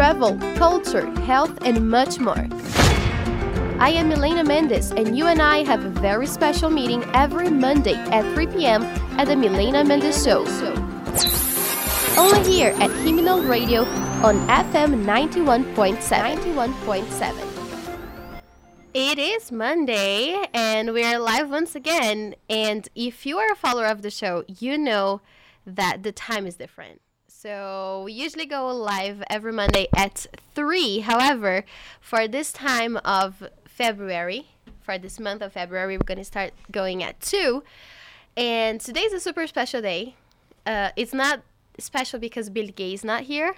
[0.00, 2.46] travel, culture, health, and much more.
[3.78, 7.92] I am Milena Mendes, and you and I have a very special meeting every Monday
[7.92, 8.82] at 3 p.m.
[9.20, 10.46] at the Milena Mendes Show.
[12.16, 13.82] Only here at Khemnel Radio
[14.24, 15.98] on FM 91.7.
[15.98, 17.34] 91.7.
[18.94, 22.36] It is Monday, and we are live once again.
[22.48, 25.20] And if you are a follower of the show, you know
[25.66, 27.02] that the time is different.
[27.42, 30.98] So we usually go live every Monday at 3.
[30.98, 31.64] However,
[31.98, 34.48] for this time of February,
[34.82, 37.62] for this month of February, we're going to start going at 2.
[38.36, 40.16] And today is a super special day.
[40.66, 41.40] Uh, it's not
[41.78, 43.54] special because Bill Gay is not here,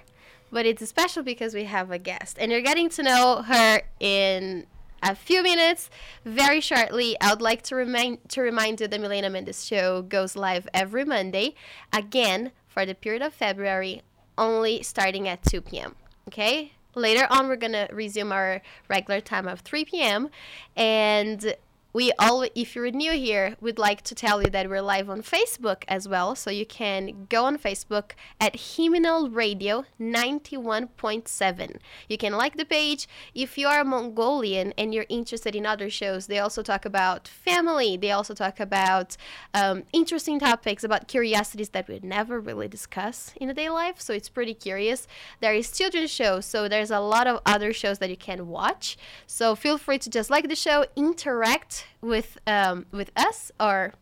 [0.49, 2.37] but it's special because we have a guest.
[2.39, 4.65] And you're getting to know her in
[5.01, 5.89] a few minutes.
[6.23, 10.37] Very shortly, I would like to remind to remind you the Milena Mendes show goes
[10.37, 11.55] live every Monday,
[11.91, 14.01] again for the period of February,
[14.37, 15.95] only starting at 2 p.m.
[16.27, 16.73] Okay.
[16.95, 20.29] Later on, we're gonna resume our regular time of 3 p.m.
[20.75, 21.55] and
[21.93, 25.21] we all if you're new here we'd like to tell you that we're live on
[25.21, 26.35] facebook as well.
[26.35, 31.75] So you can go on facebook at Khemnel radio 91.7
[32.09, 33.07] you can like the page.
[33.35, 37.27] If you are a mongolian and you're interested in other shows they also talk about
[37.27, 37.95] family.
[37.95, 39.15] They also talk about
[39.53, 44.01] um, interesting topics about curiosities that we never really discuss in a day life.
[44.01, 45.07] So it's pretty curious.
[45.41, 48.97] There is children's shows so there's a lot of other shows that you can watch.
[49.27, 53.93] So feel free to just like the show interact with um, with us or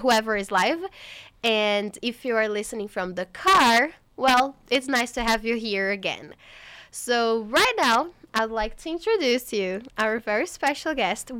[0.00, 0.80] whoever is live.
[1.42, 5.90] And if you are listening from the car, well, it's nice to have you here
[5.90, 6.34] again.
[6.90, 11.30] So right now, I'd like to introduce you our very special guest.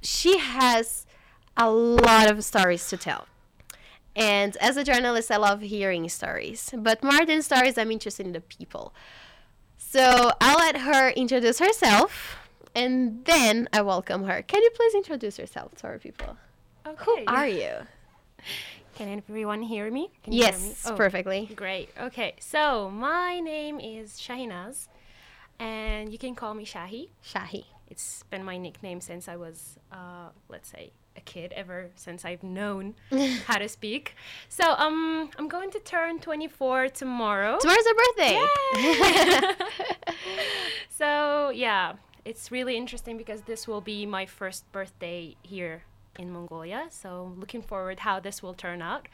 [0.00, 1.06] She has
[1.56, 3.26] a lot of stories to tell.
[4.14, 6.70] And as a journalist, I love hearing stories.
[6.76, 8.92] But more than stories, I'm interested in the people.
[9.78, 12.36] So I'll let her introduce herself
[12.74, 14.42] and then I welcome her.
[14.42, 16.36] Can you please introduce yourself to our people?
[16.86, 17.24] Okay.
[17.24, 17.72] Who are you?
[18.94, 20.10] Can everyone hear me?
[20.22, 20.76] Can yes, hear me?
[20.86, 21.50] Oh, perfectly.
[21.54, 21.90] Great.
[21.98, 22.34] Okay.
[22.40, 24.88] So my name is Shahinaz,
[25.58, 27.08] and you can call me Shahi.
[27.24, 27.64] Shahi.
[27.88, 31.52] It's been my nickname since I was, uh, let's say, a kid.
[31.52, 32.94] Ever since I've known
[33.46, 34.14] how to speak.
[34.48, 37.58] So um, I'm going to turn 24 tomorrow.
[37.60, 39.54] Tomorrow's your birthday.
[41.02, 41.94] So yeah,
[42.24, 45.82] it's really interesting because this will be my first birthday here
[46.18, 46.86] in Mongolia.
[46.90, 49.08] So looking forward how this will turn out.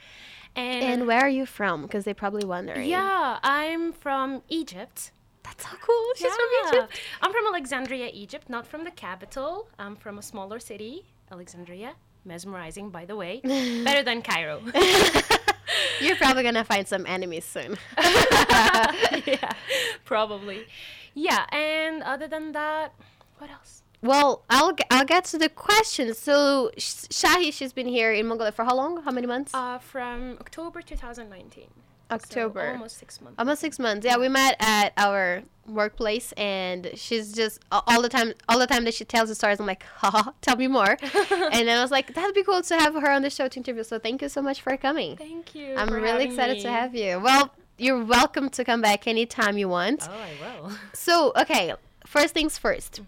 [0.57, 1.83] And, and where are you from?
[1.83, 2.89] Because they probably wondering.
[2.89, 5.13] Yeah, I'm from Egypt.
[5.43, 6.07] That's so cool.
[6.17, 6.35] She's yeah.
[6.35, 7.01] from Egypt.
[7.23, 9.69] I'm from Alexandria, Egypt, not from the capital.
[9.79, 11.95] I'm from a smaller city, Alexandria.
[12.25, 13.41] Mesmerizing, by the way.
[13.45, 14.61] Better than Cairo.
[16.01, 17.77] You're probably gonna find some enemies soon.
[17.97, 19.53] yeah,
[20.05, 20.67] probably.
[21.19, 22.95] Yeah, and other than that,
[23.39, 23.83] what else?
[24.01, 26.15] Well, I'll I'll get to the question.
[26.15, 29.03] So Shahi, she's been here in Mongolia for how long?
[29.03, 29.53] How many months?
[29.53, 31.67] Uh, from October 2019.
[32.11, 32.61] October.
[32.61, 33.39] So almost six months.
[33.39, 34.07] Almost six months.
[34.07, 38.33] Yeah, we met at our workplace, and she's just all the time.
[38.49, 40.97] All the time that she tells the stories, I'm like, haha, tell me more.
[41.53, 43.83] and I was like, that'd be cool to have her on the show to interview.
[43.83, 45.17] So thank you so much for coming.
[45.17, 45.75] Thank you.
[45.77, 46.63] I'm really excited me.
[46.63, 47.19] to have you.
[47.19, 50.09] Well, you're welcome to come back anytime you want.
[50.11, 50.73] Oh, I will.
[50.93, 51.75] So, okay,
[52.07, 53.05] first things 1st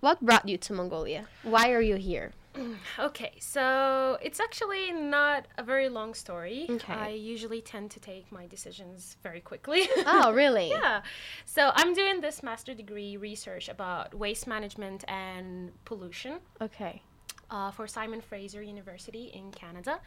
[0.00, 1.26] What brought you to Mongolia?
[1.42, 2.32] Why are you here?
[2.98, 6.66] Okay, so it's actually not a very long story.
[6.68, 6.92] Okay.
[6.92, 9.88] I usually tend to take my decisions very quickly.
[10.06, 10.70] Oh, really?
[10.70, 11.02] yeah.
[11.44, 17.02] So I'm doing this master degree research about waste management and pollution Okay.
[17.50, 20.00] uh, for Simon Fraser University in Canada.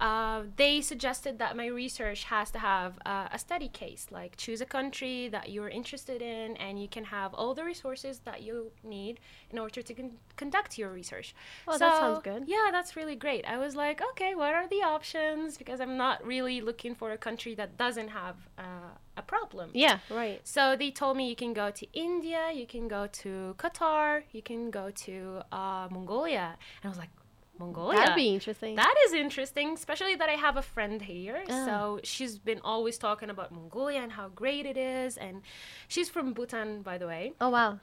[0.00, 4.60] Uh, they suggested that my research has to have uh, a study case, like choose
[4.62, 8.72] a country that you're interested in, and you can have all the resources that you
[8.82, 11.34] need in order to con- conduct your research.
[11.66, 12.44] Well, that sounds good.
[12.46, 13.44] Yeah, that's really great.
[13.46, 15.58] I was like, okay, what are the options?
[15.58, 19.70] Because I'm not really looking for a country that doesn't have uh, a problem.
[19.74, 20.40] Yeah, right.
[20.44, 24.42] So they told me you can go to India, you can go to Qatar, you
[24.42, 26.56] can go to uh, Mongolia.
[26.82, 27.10] And I was like,
[27.60, 27.98] Mongolia.
[27.98, 28.74] That'd be interesting.
[28.74, 31.44] That is interesting, especially that I have a friend here.
[31.48, 31.64] Ah.
[31.66, 35.16] So she's been always talking about Mongolia and how great it is.
[35.16, 35.42] And
[35.86, 37.34] she's from Bhutan, by the way.
[37.40, 37.78] oh, wow.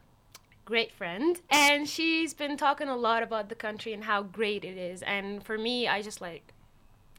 [0.65, 1.39] Great friend.
[1.50, 5.01] And she's been talking a lot about the country and how great it is.
[5.03, 6.53] And for me, I just like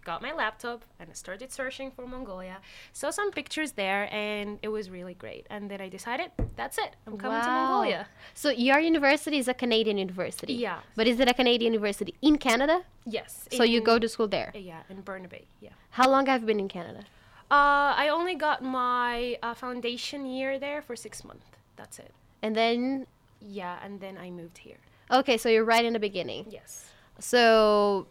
[0.09, 2.57] got my laptop and I started searching for Mongolia.
[3.01, 5.45] Saw some pictures there and it was really great.
[5.55, 6.29] And then I decided,
[6.61, 6.93] that's it.
[7.07, 8.03] I'm coming to Mongolia.
[8.43, 10.55] So your university is a Canadian university.
[10.55, 10.79] Yeah.
[10.99, 12.77] But is it a Canadian university in Canada?
[13.05, 13.31] Yes.
[13.59, 14.51] So you go to school there.
[14.73, 15.45] Yeah, in Burnaby.
[15.67, 15.75] Yeah.
[15.99, 17.01] How long have you been in Canada?
[17.51, 21.47] Uh, I only got my uh, foundation year there for six months.
[21.77, 22.13] That's it.
[22.45, 23.07] And then,
[23.61, 24.81] Yeah, and then I moved here.
[25.21, 26.43] okay, so you're right in the beginning.
[26.59, 26.73] Yes.
[27.19, 28.07] So,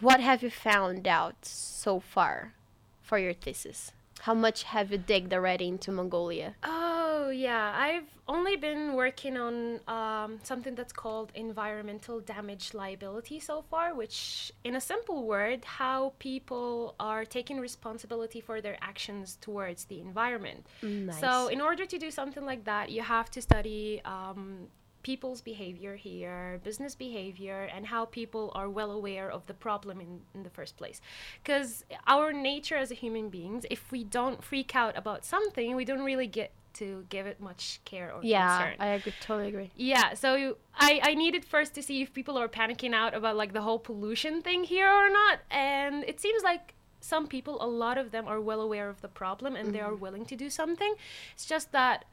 [0.00, 2.54] what have you found out so far
[3.00, 3.92] for your thesis?
[4.20, 6.54] How much have you digged already into Mongolia?
[6.62, 13.62] Oh yeah, I've only been working on um, something that's called environmental damage liability so
[13.62, 19.86] far, which, in a simple word, how people are taking responsibility for their actions towards
[19.86, 20.66] the environment.
[20.82, 21.18] Nice.
[21.20, 24.68] So, in order to do something like that, you have to study um,
[25.02, 30.20] people's behavior here, business behavior, and how people are well aware of the problem in,
[30.34, 31.00] in the first place.
[31.42, 35.84] Because our nature as a human beings, if we don't freak out about something, we
[35.84, 38.76] don't really get to give it much care or yeah, concern.
[38.78, 39.70] Yeah, I agree, totally agree.
[39.76, 43.52] Yeah, so I, I needed first to see if people are panicking out about like
[43.52, 45.40] the whole pollution thing here or not.
[45.50, 49.08] And it seems like some people, a lot of them are well aware of the
[49.08, 49.88] problem and they mm-hmm.
[49.88, 50.94] are willing to do something.
[51.34, 52.04] It's just that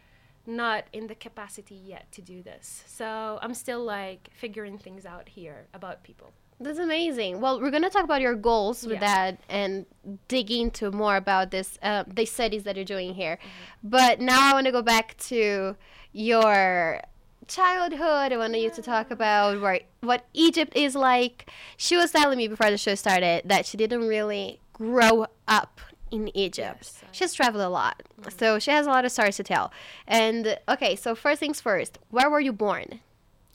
[0.49, 2.83] not in the capacity yet to do this.
[2.87, 6.31] So I'm still like figuring things out here about people.
[6.61, 7.39] That's amazing.
[7.39, 9.15] Well, we're gonna talk about your goals with Yeah.
[9.15, 9.85] that and
[10.27, 13.39] dig into more about this, uh, the studies that you're doing here.
[13.81, 15.77] But now I want to go back to
[16.11, 16.99] your
[17.47, 18.33] childhood.
[18.33, 21.49] I want you to talk about where what Egypt is like.
[21.77, 25.79] She was telling me before the show started that she didn't really grow up
[26.11, 26.83] in Egypt.
[26.83, 28.01] Yes, She's traveled a lot,
[28.37, 29.71] so she has a lot of stories to tell.
[30.07, 32.99] And okay, so first things first, where were you born?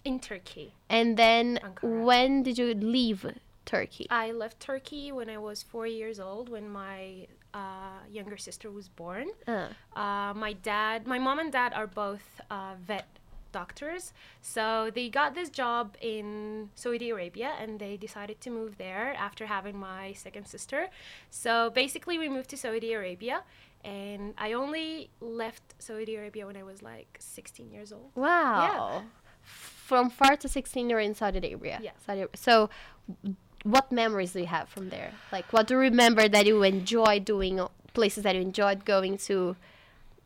[0.05, 0.75] In Turkey.
[0.89, 2.05] And then Ankara.
[2.05, 3.25] when did you leave
[3.65, 4.07] Turkey?
[4.11, 8.89] I left Turkey when I was four years old when my uh, younger sister was
[8.89, 9.29] born.
[9.47, 13.07] Uh, Uh, my dad, my mom and dad are both uh, vet
[13.63, 14.13] doctors.
[14.43, 14.65] So
[14.97, 19.77] they got this job in Saudi Arabia and they decided to move there after having
[19.79, 20.81] my second sister.
[21.31, 21.53] So
[21.83, 23.39] basically, we moved to Saudi Arabia.
[23.85, 28.11] And I only left Saudi Arabia when I was like 16 years old.
[28.15, 28.59] wow.
[28.65, 29.03] Yeah.
[29.91, 31.79] From 4 to 16, you're in Saudi Arabia.
[31.83, 31.95] Yeah.
[32.07, 32.71] Saudi, so,
[33.75, 35.11] what memories do you have from there?
[35.37, 37.61] Like, what do you remember that you enjoyed doing,
[37.93, 39.57] places that you enjoyed going to?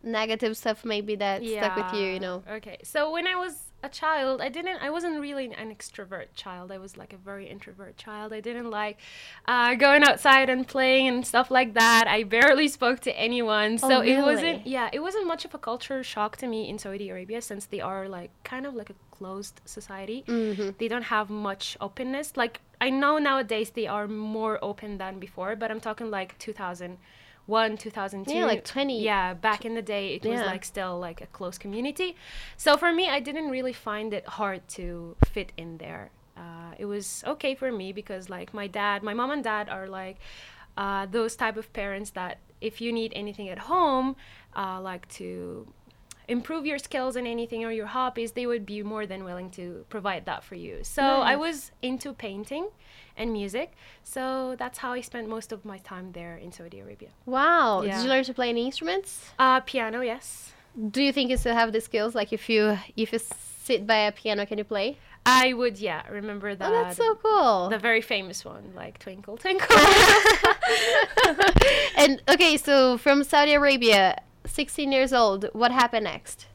[0.02, 2.42] Negative stuff maybe that stuck with you, you know?
[2.50, 2.78] Okay.
[2.84, 4.78] So when I was a child, I didn't.
[4.82, 6.72] I wasn't really an extrovert child.
[6.72, 8.32] I was like a very introvert child.
[8.32, 8.98] I didn't like
[9.46, 12.06] uh, going outside and playing and stuff like that.
[12.08, 13.78] I barely spoke to anyone.
[13.78, 14.66] So Oh, it wasn't.
[14.66, 17.80] Yeah, it wasn't much of a culture shock to me in Saudi Arabia since they
[17.80, 20.24] are like kind of like a closed society.
[20.26, 20.70] Mm-hmm.
[20.78, 22.36] They don't have much openness.
[22.36, 26.38] Like I know nowadays they are more open than before, but I'm talking like
[27.48, 28.32] 2001, 2002.
[28.32, 31.58] Yeah, like 20 Yeah, back in the day, it was like still like a close
[31.58, 32.14] community.
[32.56, 36.10] So for me, I didn't really find it hard to fit in there.
[36.36, 39.88] Uh, it was okay for me because like my dad, my mom and dad are
[39.88, 40.18] like
[40.76, 44.14] uh, those type of parents that if you need anything at home,
[44.54, 45.66] uh, like to
[46.28, 49.84] improve your skills in anything or your hobbies, they would be more than willing to
[49.88, 50.80] provide that for you.
[50.82, 52.68] So I was into painting
[53.16, 53.72] and music.
[54.02, 57.08] So that's how I spent most of my time there in Saudi Arabia.
[57.26, 57.82] Wow.
[57.82, 59.30] Did you learn to play any instruments?
[59.38, 60.52] Uh, piano, yes.
[60.90, 62.14] Do you think you still have the skills?
[62.14, 64.98] Like, if you if you sit by a piano, can you play?
[65.26, 66.70] I would, yeah, remember that.
[66.70, 67.68] Oh, that's so cool.
[67.68, 69.76] The very famous one, like Twinkle Twinkle.
[71.96, 76.46] and okay, so from Saudi Arabia, 16 years old, what happened next?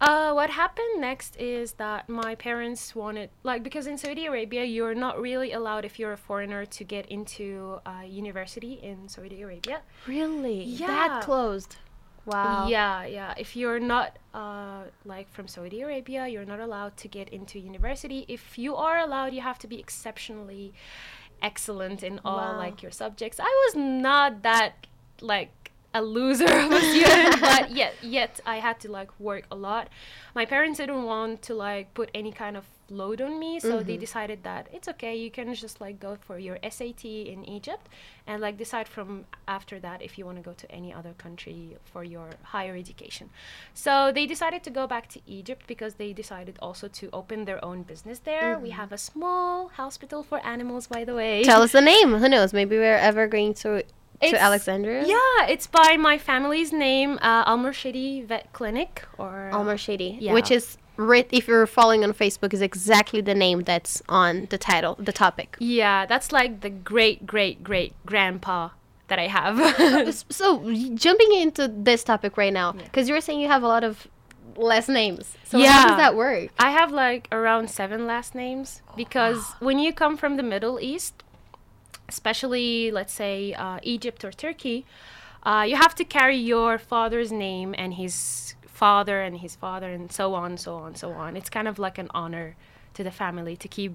[0.00, 4.94] Uh, what happened next is that my parents wanted, like, because in Saudi Arabia, you're
[4.94, 9.82] not really allowed if you're a foreigner to get into uh, university in Saudi Arabia.
[10.06, 10.62] Really?
[10.62, 10.86] Yeah.
[10.86, 11.76] That closed.
[12.24, 12.66] Wow.
[12.68, 13.34] Yeah, yeah.
[13.36, 18.24] If you're not, uh, like, from Saudi Arabia, you're not allowed to get into university.
[18.26, 20.72] If you are allowed, you have to be exceptionally
[21.42, 22.56] excellent in all, Wow.
[22.56, 23.38] like, your subjects.
[23.38, 24.86] I was not that,
[25.20, 25.50] like,
[25.92, 29.88] a loser of a student, but yet, yet I had to like work a lot.
[30.34, 33.94] My parents didn't want to like put any kind of load on me, so they
[33.94, 34.00] mm-hmm.
[34.00, 35.16] decided that it's okay.
[35.16, 37.88] You can just like go for your SAT in Egypt,
[38.26, 41.76] and like decide from after that if you want to go to any other country
[41.84, 43.30] for your higher education.
[43.74, 47.64] So they decided to go back to Egypt because they decided also to open their
[47.64, 48.58] own business there.
[48.58, 48.76] We mm-hmm.
[48.76, 51.42] have a small hospital for animals, by the way.
[51.42, 52.14] Tell us the name.
[52.14, 52.52] Who knows?
[52.52, 53.82] Maybe we're ever going to
[54.20, 55.04] to It's- Alexandria.
[55.06, 60.32] Yeah, it's by my family's name, uh, Al Murshidi Vet Clinic, or Almer Shady, Yeah.
[60.34, 64.58] which is writ if you're following on Facebook is exactly the name that's on the
[64.58, 65.56] title, the topic.
[65.58, 68.68] yeah, that's like the great great great grandpa
[69.08, 69.56] that I have.
[70.30, 73.82] So jumping into this topic right now, because you were saying you have a lot
[73.84, 74.06] of
[74.56, 75.34] last names.
[75.44, 75.72] So yeah.
[75.72, 76.50] how does that work?
[76.58, 81.14] I have like around seven last names because when you come from the Middle East,
[82.14, 84.78] especially let's say uh, Egypt or Turkey,
[85.48, 90.10] uh, you have to carry your father's name and his father and his father and
[90.18, 91.30] so on, so on, so on.
[91.38, 92.56] It's kind of like an honor
[92.96, 93.92] to the family to keep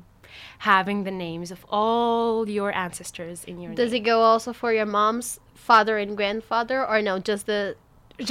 [0.60, 4.01] having the names of all your ancestors in your Does name.
[4.01, 7.75] it go also for your mom's father and grandfather, or no, just the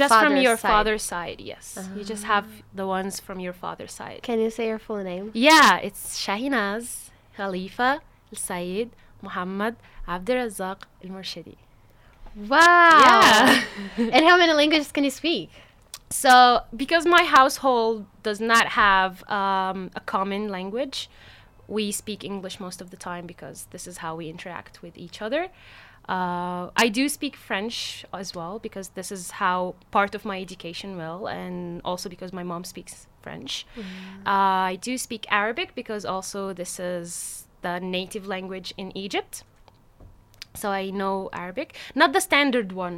[0.01, 0.69] just from your side?
[0.73, 1.65] father's side, yes.
[1.95, 4.19] You just have the ones from your father's side.
[4.23, 5.31] Can you say your full name?
[5.33, 7.91] Yeah, it's Shahinaz, Khalifa,
[8.31, 8.89] Al Sayyid,
[9.21, 9.75] Muhammad,
[10.07, 11.55] Abdurazak, Al Murshidi.
[12.35, 12.99] Wow.
[13.01, 13.63] Yeah.
[13.97, 15.49] and how many languages can you speak?
[16.09, 21.09] So, because my household does not have um, a common language,
[21.67, 25.21] we speak English most of the time because this is how we interact with each
[25.21, 25.49] other.
[26.07, 30.97] Uh, I do speak French as well because this is how part of my education
[30.97, 33.65] will, and also because my mom speaks French.
[34.25, 39.43] Uh, I do speak Arabic because also this is the native language in Egypt.
[40.61, 41.69] So I know Arabic,
[42.01, 42.97] not the standard one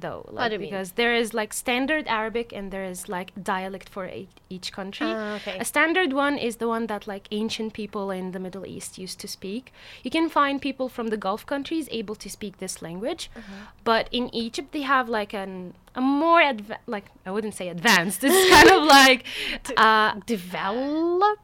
[0.00, 0.68] though, like, you mean?
[0.70, 5.08] because there is like standard Arabic and there is like dialect for e- each country.
[5.10, 5.56] Ah, okay.
[5.58, 9.18] A standard one is the one that like ancient people in the Middle East used
[9.24, 9.72] to speak.
[10.04, 13.54] You can find people from the Gulf countries able to speak this language, Uh-huh.
[13.90, 18.20] but in Egypt they have like an a more adva- like I wouldn't say advanced.
[18.22, 19.20] It's kind of like
[19.86, 21.42] uh, Developed?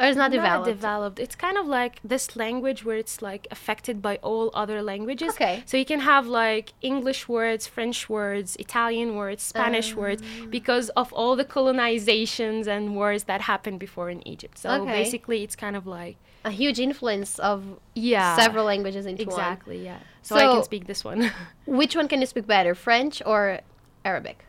[0.00, 0.66] Or it's not not developed?
[0.66, 1.18] developed.
[1.20, 5.30] It's kind of like this language where it's like affected by all other languages.
[5.34, 5.62] Okay.
[5.66, 10.46] So you can have like English words, French words, Italian words, Spanish words Ah.
[10.56, 14.58] because of all the colonizations and wars that happened before in Egypt.
[14.58, 14.92] So Okay.
[15.02, 17.58] basically it's kind of like a huge influence of
[17.94, 18.34] yeah.
[18.36, 19.98] several languages into Exactly, yeah.
[20.22, 21.20] So, I can speak this one.
[21.20, 21.32] one.
[21.80, 23.60] Which one can you speak better, French or
[24.04, 24.44] Arabic?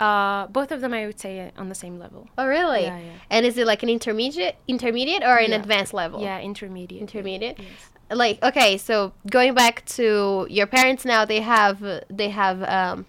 [0.00, 2.28] Uh, both of them I would say on the same level.
[2.36, 2.82] Oh, really?
[2.82, 3.12] Yeah, yeah.
[3.30, 5.56] And is it like an intermediate, intermediate, or an Yeah.
[5.56, 6.20] advanced level?
[6.20, 7.00] Yeah, intermediate.
[7.00, 7.58] Intermediate.
[7.58, 7.68] Yes.
[8.10, 13.06] Like okay, so going back to your parents now, they have they have um,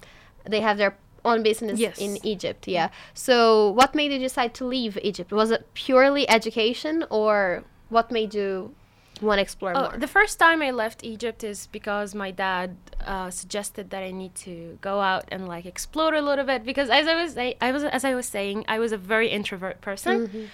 [0.49, 1.99] they have their own business Yes.
[1.99, 2.67] in Egypt.
[2.67, 2.89] Yeah.
[3.13, 5.31] So what made you decide to leave Egypt?
[5.31, 8.73] Was it purely education, or what made you
[9.21, 9.97] want to explore Oh, more?
[9.97, 14.35] the first time I left Egypt is because my dad uh, suggested that I need
[14.47, 17.71] to go out and like explore a little bit because as I was I, I
[17.71, 20.49] was as I was saying I was a very introvert person.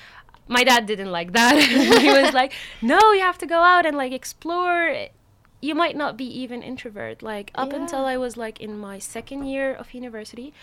[0.47, 1.55] My dad didn't like that.
[2.01, 2.51] he was like,
[2.81, 5.07] "No, you have to go out and like explore.
[5.61, 7.79] You might not be even introvert." Like up Yeah.
[7.81, 10.53] until I was like in my second year of university,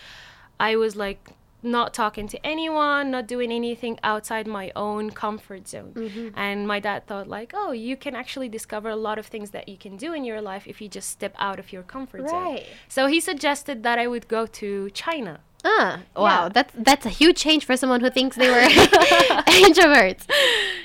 [0.59, 1.31] I was like
[1.63, 6.31] not talking to anyone, not doing anything outside my own comfort zone.
[6.35, 9.69] And my dad thought like, "Oh, you can actually discover a lot of things that
[9.69, 12.43] you can do in your life if you just step out of your comfort zone."
[12.43, 12.65] Right.
[12.87, 15.41] So he suggested that I would go to China.
[15.63, 16.49] Ah, wow, Yeah.
[16.49, 18.65] that's that's a huge change for someone who thinks they were
[19.67, 20.23] introverts.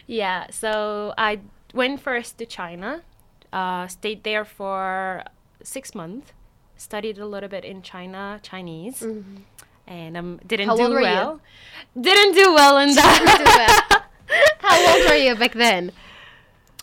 [0.07, 1.41] Yeah, so I
[1.73, 3.03] went first to China,
[3.53, 5.23] uh, stayed there for
[5.63, 6.33] six months,
[6.77, 9.03] studied a little bit in China Chinese,
[9.87, 10.69] and um, didn't.
[10.69, 11.03] How do were you?
[11.03, 11.41] well.
[11.99, 14.03] Didn't do well in that.
[14.59, 15.93] How old were you back then?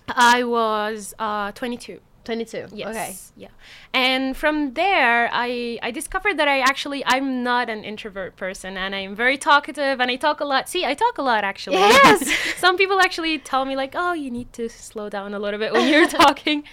[0.08, 2.00] I was uh, 22.
[2.26, 2.68] 22.
[2.74, 2.88] Yes.
[2.88, 3.16] Okay.
[3.36, 3.48] Yeah.
[3.94, 8.96] And from there, I I discovered that I actually I'm not an introvert person, and
[8.96, 10.70] I'm very talkative, and I talk a lot.
[10.70, 11.78] See, I talk a lot actually.
[11.78, 12.32] Yes.
[12.58, 15.74] Some people actually tell me like, oh, you need to slow down a little bit
[15.74, 16.64] when you're talking.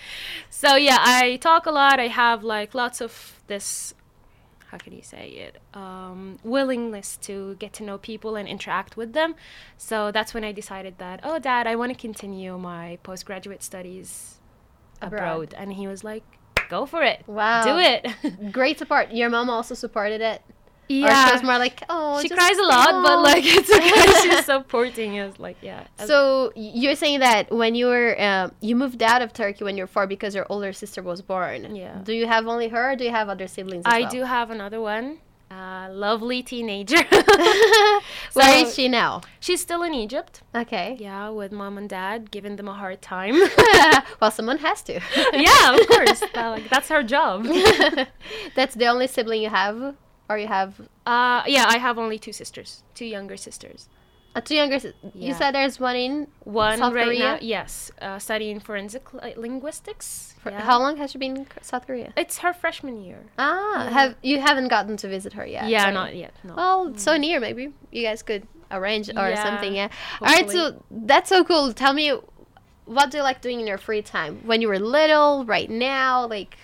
[0.51, 1.99] So yeah, I talk a lot.
[1.99, 3.95] I have like lots of this.
[4.71, 5.59] How can you say it?
[5.75, 9.35] Um, willingness to get to know people and interact with them.
[9.77, 14.39] So that's when I decided that, oh, Dad, I want to continue my postgraduate studies
[15.03, 15.19] Abroad.
[15.19, 15.55] abroad.
[15.57, 16.23] And he was like,
[16.69, 17.25] go for it.
[17.27, 17.65] Wow.
[17.65, 18.53] Do it.
[18.53, 19.11] Great support.
[19.13, 20.43] Your mom also supported it.
[20.91, 21.33] Or she yeah.
[21.33, 24.29] was more like, oh, she cries a lot, but like it's okay.
[24.29, 25.39] She's supporting us.
[25.39, 25.87] Like yeah.
[26.05, 29.85] So you're saying that when you were um, you moved out of Turkey when you
[29.85, 31.77] were four because your older sister was born.
[31.77, 32.01] Yeah.
[32.03, 33.85] Do you have only her, or do you have other siblings?
[33.87, 34.11] I well?
[34.11, 35.19] do have another one,
[35.49, 36.97] uh, lovely teenager.
[37.13, 39.21] Where So- is she now?
[39.39, 40.43] She's still in Egypt.
[40.55, 40.97] Okay.
[40.99, 43.37] Yeah, with mom and dad, giving them a hard time.
[44.21, 44.95] well, someone has to.
[45.35, 46.23] yeah, of course.
[46.35, 47.47] Like that's her job.
[48.57, 49.95] That's the only sibling you have,
[50.31, 50.71] or you have
[51.07, 53.89] Uh, yeah, I have only two sisters, two younger sisters.
[54.37, 54.79] uh, two younger.
[54.79, 54.95] si-
[55.27, 56.15] You said there's one in.
[56.45, 57.19] One South right Korea?
[57.29, 60.35] now, yes, uh, studying forensic li- linguistics.
[60.43, 60.61] For, Yeah.
[60.71, 62.11] How long has she been in South Korea?
[62.17, 63.21] It's her freshman year.
[63.39, 65.65] Ah, have you haven't gotten to visit her yet?
[65.75, 66.33] yeah, so- not yet.
[66.49, 66.55] No.
[66.61, 67.41] Well, it's so near.
[67.41, 67.65] Maybe
[67.97, 69.73] you guys could arrange or Yeah, something.
[69.75, 69.89] Yeah.
[70.23, 70.49] All right.
[70.59, 70.61] So
[71.11, 71.65] that's so cool.
[71.75, 72.07] Tell me,
[72.97, 75.45] what do you like doing in your free time when you were little?
[75.57, 76.55] Right now, like,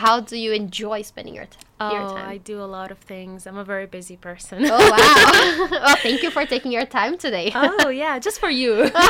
[0.00, 2.16] how do you enjoy spending your, t- your oh?
[2.16, 3.46] I do a lot of things.
[3.46, 4.64] I'm a very busy person.
[4.66, 5.68] Oh wow!
[5.84, 7.52] well, thank you for taking your time today.
[7.54, 8.90] oh yeah, just for you.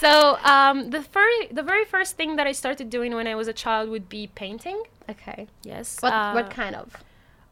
[0.00, 3.48] So um, the very the very first thing that I started doing when I was
[3.48, 4.82] a child would be painting.
[5.10, 5.46] Okay.
[5.62, 5.98] Yes.
[6.00, 6.96] What uh, what kind of?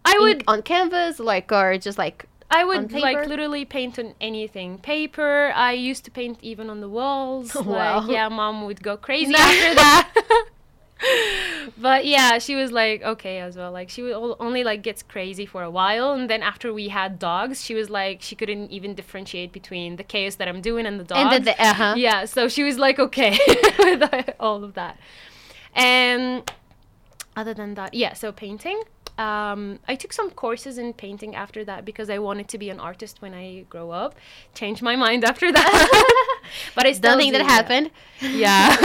[0.05, 2.25] I Ink would on canvas, like, or just like.
[2.51, 4.79] I would like literally paint on anything.
[4.79, 5.53] Paper.
[5.55, 7.55] I used to paint even on the walls.
[7.55, 8.01] Wow.
[8.01, 10.47] Like, yeah, mom would go crazy after that.
[11.79, 13.73] but yeah, she was like okay as well.
[13.73, 17.65] Like she only like gets crazy for a while, and then after we had dogs,
[17.65, 21.05] she was like she couldn't even differentiate between the chaos that I'm doing and the
[21.05, 21.37] dogs.
[21.37, 21.95] And the uh huh.
[21.97, 23.39] Yeah, so she was like okay
[23.79, 24.99] with all of that.
[25.75, 26.51] And
[27.37, 28.83] other than that, yeah, so painting.
[29.19, 32.79] Um, I took some courses in painting after that because I wanted to be an
[32.79, 34.15] artist when I grow up.
[34.55, 37.49] Changed my mind after that, but I still think that yeah.
[37.59, 37.91] happened.
[38.21, 38.77] Yeah,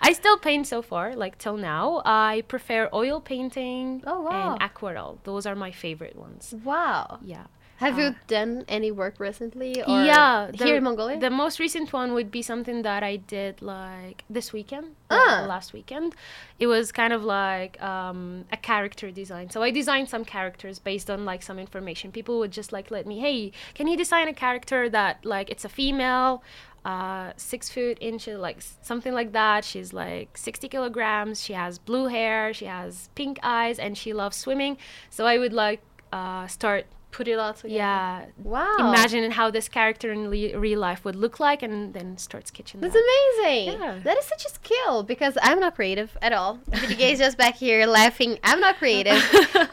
[0.00, 2.00] I still paint so far, like till now.
[2.04, 4.52] I prefer oil painting Oh, wow.
[4.54, 5.18] and aquarelle.
[5.24, 6.54] Those are my favorite ones.
[6.64, 7.18] Wow.
[7.24, 7.46] Yeah.
[7.82, 9.72] Have Uh, you done any work recently?
[9.82, 11.18] Or yeah, Here in Mongolia?
[11.18, 15.44] The most recent one would be something that I did like this weekend, the Ah.
[15.54, 16.14] last weekend.
[16.58, 19.46] It was kind of like um, a character design.
[19.50, 22.12] So I designed some characters based on like some information.
[22.12, 23.38] People would just like let me, hey,
[23.74, 26.42] can you design a character that like it's a female,
[26.84, 28.58] uh, six foot inches, like
[28.90, 29.64] something like that.
[29.64, 31.42] She's like 60 kilograms.
[31.46, 32.52] She has blue hair.
[32.52, 34.76] She has pink eyes, and she loves swimming.
[35.10, 35.80] So I would like
[36.12, 36.86] uh, start.
[37.12, 37.74] Put it all together.
[37.74, 38.74] Yeah, Wow.
[38.80, 42.80] imagine how this character in le- real life would look like and then starts sketching
[42.80, 43.04] That's that.
[43.44, 43.80] amazing.
[43.80, 43.98] Yeah.
[44.02, 46.58] That is such a skill because I'm not creative at all.
[46.88, 48.38] The guys just back here laughing.
[48.42, 49.12] I'm not creative.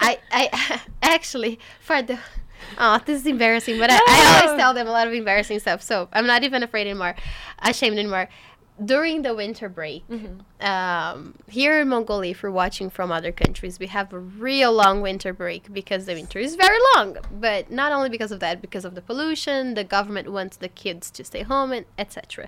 [0.10, 2.20] I, I actually for the
[2.78, 5.82] oh this is embarrassing, but I, I always tell them a lot of embarrassing stuff.
[5.82, 7.16] So I'm not even afraid anymore,
[7.60, 8.28] ashamed anymore.
[8.84, 10.04] During the winter break,
[10.62, 15.02] um, here in Mongolia, if you're watching from other countries, we have a real long
[15.02, 17.18] winter break because the winter is very long.
[17.32, 21.12] But not only because of that, because of the pollution, the government wants the kids
[21.12, 22.48] to stay home, and etc.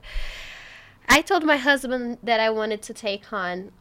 [1.10, 3.72] I told my husband that I wanted to take on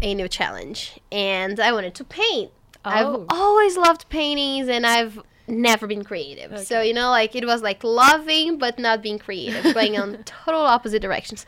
[0.00, 2.52] a new challenge, and I wanted to paint.
[2.84, 2.90] Oh.
[2.90, 6.58] I've always loved paintings, and I've never been creative.
[6.60, 10.60] So you know, like it was like loving but not being creative, going on total
[10.60, 11.46] opposite directions.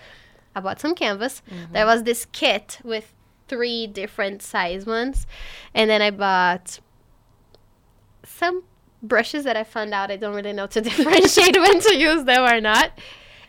[0.55, 1.43] I bought some canvas.
[1.51, 1.73] Mm-hmm.
[1.73, 3.13] There was this kit with
[3.49, 5.27] three different size ones,
[5.75, 6.81] and then I bought
[8.25, 8.65] some
[9.03, 12.43] brushes that I found out I don't really know to differentiate when to use them
[12.43, 12.93] or not.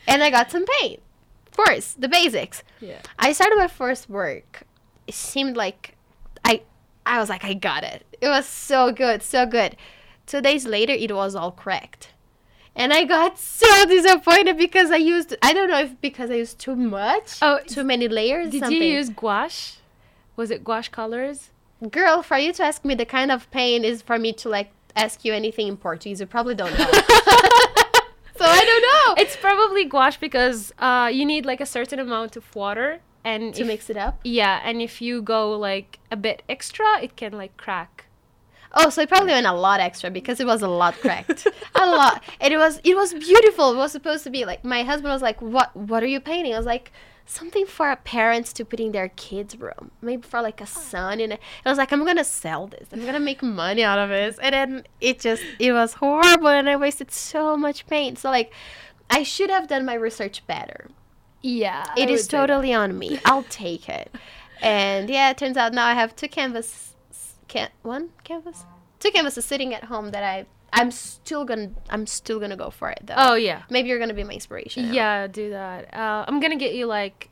[0.08, 1.02] And I got some paint.
[1.48, 2.64] Of course, the basics.
[2.80, 3.00] Yeah.
[3.20, 4.64] I started my first work.
[5.08, 5.96] It seemed like
[6.46, 6.62] I
[7.06, 8.06] I was like I got it.
[8.22, 9.76] It was so good, so good.
[10.26, 12.14] Two days later it was all cracked.
[12.76, 16.60] And I got so disappointed because I used I don't know if because I used
[16.60, 17.38] too much.
[17.42, 18.52] Oh, too many layers.
[18.52, 18.82] Did something.
[18.82, 19.80] you use gouache?
[20.36, 21.50] Was it gouache colors?
[21.90, 24.72] Girl, for you to ask me the kind of pain is for me to like
[24.96, 26.20] ask you anything in Portuguese.
[26.20, 26.86] You probably don't know.
[28.38, 29.22] so I don't know.
[29.22, 33.62] It's probably gouache because uh, you need like a certain amount of water and to
[33.62, 34.20] if- mix it up.
[34.24, 38.06] yeah, and if you go like a bit extra, it can like crack.
[38.74, 41.46] Oh, so it probably went a lot extra because it was a lot cracked.
[41.76, 42.24] a lot.
[42.40, 43.74] And it was it was beautiful.
[43.74, 46.54] It was supposed to be like my husband was like, "What what are you painting?"
[46.54, 46.92] I was like,
[47.26, 49.92] "Something for parents to put in their kids' room.
[50.02, 52.88] Maybe for like a son." And I was like, "I'm going to sell this.
[52.94, 56.48] I'm going to make money out of this." And then it just it was horrible
[56.48, 58.20] and I wasted so much paint.
[58.20, 58.54] So like
[59.10, 60.88] I should have done my research better.
[61.42, 63.20] Yeah, It is totally on me.
[63.26, 64.14] I'll take it.
[64.64, 66.91] And yeah, it turns out now I have two canvas,
[67.52, 68.66] can one canvas,
[69.00, 72.90] two canvases sitting at home that I I'm still gonna I'm still gonna go for
[72.90, 73.16] it though.
[73.18, 74.88] Oh yeah, maybe you're gonna be my inspiration.
[74.88, 74.94] now.
[74.94, 75.28] yeah.
[75.28, 75.94] Do that.
[75.94, 77.30] Uh, I'm gonna get you like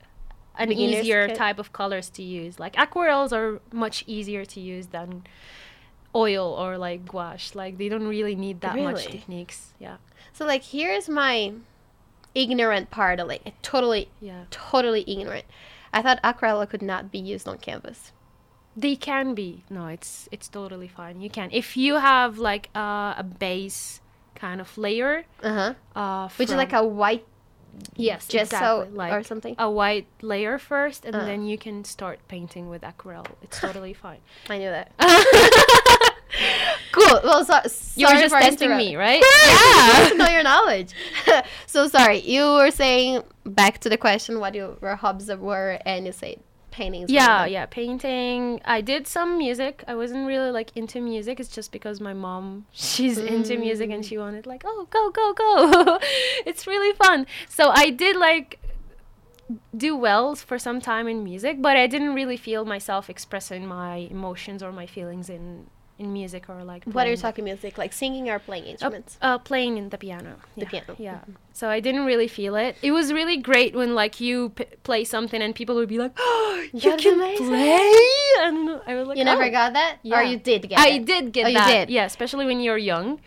[0.58, 1.38] an Beginner's easier kit?
[1.38, 2.60] type of colors to use.
[2.60, 5.24] Like aquarelles are much easier to use than
[6.14, 7.56] oil or like gouache.
[7.56, 9.74] Like they don't really need that much techniques.
[9.80, 9.98] Yeah,
[10.34, 11.54] So like here's my
[12.36, 13.22] ignorant part.
[13.22, 14.44] Of like totally yeah.
[14.52, 15.46] totally ignorant.
[15.94, 18.12] I thought aquarella could not be used on canvas.
[18.80, 19.64] They can be.
[19.70, 21.20] No, it's it's totally fine.
[21.20, 24.00] You can if you have like uh, a base
[24.36, 25.26] kind of layer.
[25.44, 25.74] Uh huh.
[26.00, 27.26] Uh, Which is like a white
[27.96, 28.56] yes, gesso
[28.88, 29.56] exactly, like or something.
[29.60, 31.26] a white layer first, and Uh.
[31.26, 33.28] then you can start painting with aquarelle.
[33.44, 34.20] It's totally fine.
[34.50, 34.92] I knew that.
[36.92, 37.20] cool.
[37.24, 37.60] Well, so,
[37.96, 39.22] You were sorry just testing me, right?
[39.22, 40.94] yeah, to know your knowledge.
[41.68, 46.12] so sorry, you were saying back to the question what your hobbies were, and you
[46.12, 46.38] said
[46.80, 47.12] paintings.
[47.12, 48.62] Yeah, yeah, painting.
[48.64, 49.84] I did some music.
[49.88, 51.40] I wasn't really like into music.
[51.40, 54.22] It's just because my mom, she's into music and she mm.
[54.22, 56.00] wanted like, "Oh, go, go, go."
[56.50, 57.28] it's really fun.
[57.48, 58.60] So I did like
[59.76, 63.96] do well for some time in music, but I didn't really feel myself expressing my
[64.18, 65.68] emotions or my feelings in
[66.00, 66.84] in music or like.
[66.86, 67.78] What are you talking music?
[67.78, 69.18] Like singing or playing Uh, instruments?
[69.22, 70.36] uh, playing in the piano.
[70.56, 70.70] The yeah.
[70.70, 70.96] piano.
[70.98, 71.20] Yeah.
[71.54, 72.78] So I didn't really feel it.
[72.82, 76.14] It was really great when like you p- play something and people would be like,
[76.18, 77.92] "Oh, you That's can amazing." play!"
[78.42, 79.98] And I was like, you never "Oh." got that?
[80.06, 81.06] Or you did get I it?
[81.06, 81.90] did get Oh, you did?
[81.90, 83.20] Yeah, especially when you're young.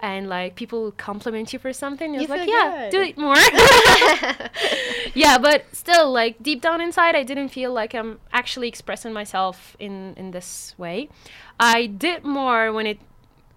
[0.00, 3.34] And like people compliment you for something, you're You like, feel yeah, do it more.
[5.14, 9.76] yeah, but still, like deep down inside, I didn't feel like I'm actually expressing myself
[9.80, 11.08] in in this way.
[11.58, 13.00] I did more when it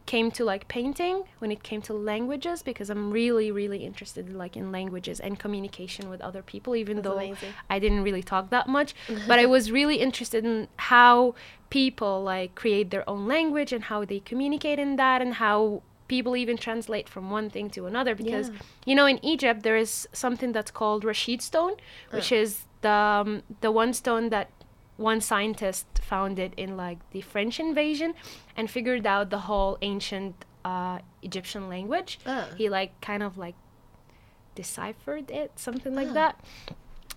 [0.05, 4.57] came to like painting, when it came to languages, because I'm really, really interested like
[4.57, 7.53] in languages and communication with other people, even That's though amazing.
[7.69, 8.93] I didn't really talk that much.
[9.27, 11.35] but I was really interested in how
[11.69, 15.81] people like create their own language and how they communicate in that and how
[16.13, 18.89] people even translate from one thing to another because Yeah.
[18.89, 19.91] you know in Egypt there is
[20.23, 21.73] something that's called Rashid stone
[22.15, 22.49] which is
[22.85, 23.29] the um,
[23.65, 24.47] the one stone that
[25.11, 28.09] one scientist found it in like the French invasion
[28.57, 30.35] and figured out the whole ancient
[30.71, 30.97] uh,
[31.29, 32.11] Egyptian language.
[32.33, 32.45] Oh.
[32.59, 33.55] He like kind of like
[34.55, 36.13] deciphered it, something like Ah.
[36.21, 36.33] that.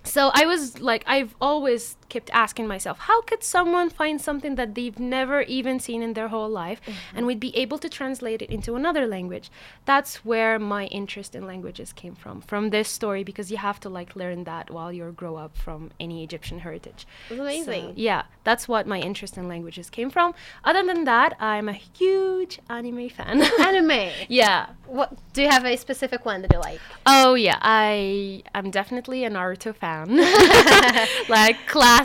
[0.05, 4.75] So I was like, I've always kept asking myself, how could someone find something that
[4.77, 7.17] they've never even seen in their whole life mm-hmm.
[7.17, 9.51] and we'd be able to translate it into another language?
[9.85, 13.89] That's where my interest in languages came from, from this story, because you have to
[13.89, 17.05] like learn that while you grow up from any Egyptian heritage.
[17.29, 17.87] That's amazing.
[17.89, 20.35] So, yeah, that's what my interest in languages came from.
[20.63, 23.43] Other than that, I'm a huge anime fan.
[23.59, 24.11] Anime.
[24.29, 24.69] yeah.
[24.87, 26.81] What do you have a specific one that you like?
[27.07, 30.09] Oh yeah, I I'm definitely a Naruto fan.
[31.29, 31.57] like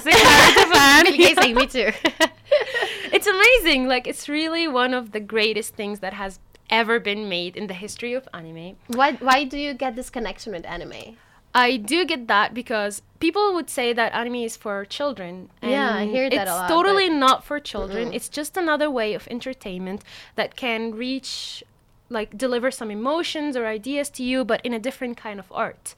[0.03, 1.55] classic fan.
[1.55, 1.91] Me too.
[3.12, 3.88] it's amazing.
[3.88, 7.73] Like it's really one of the greatest things that has ever been made in the
[7.73, 8.75] history of anime.
[8.88, 11.17] why why do you get this connection with anime?
[11.53, 15.49] I do get that because people would say that anime is for children.
[15.63, 16.65] Yeah, I hear that a lot.
[16.65, 18.13] It's totally not for children.
[18.13, 20.03] It's just another way of entertainment
[20.35, 21.63] that can reach,
[22.10, 25.95] like, deliver some emotions or ideas to you, but in a different kind of art.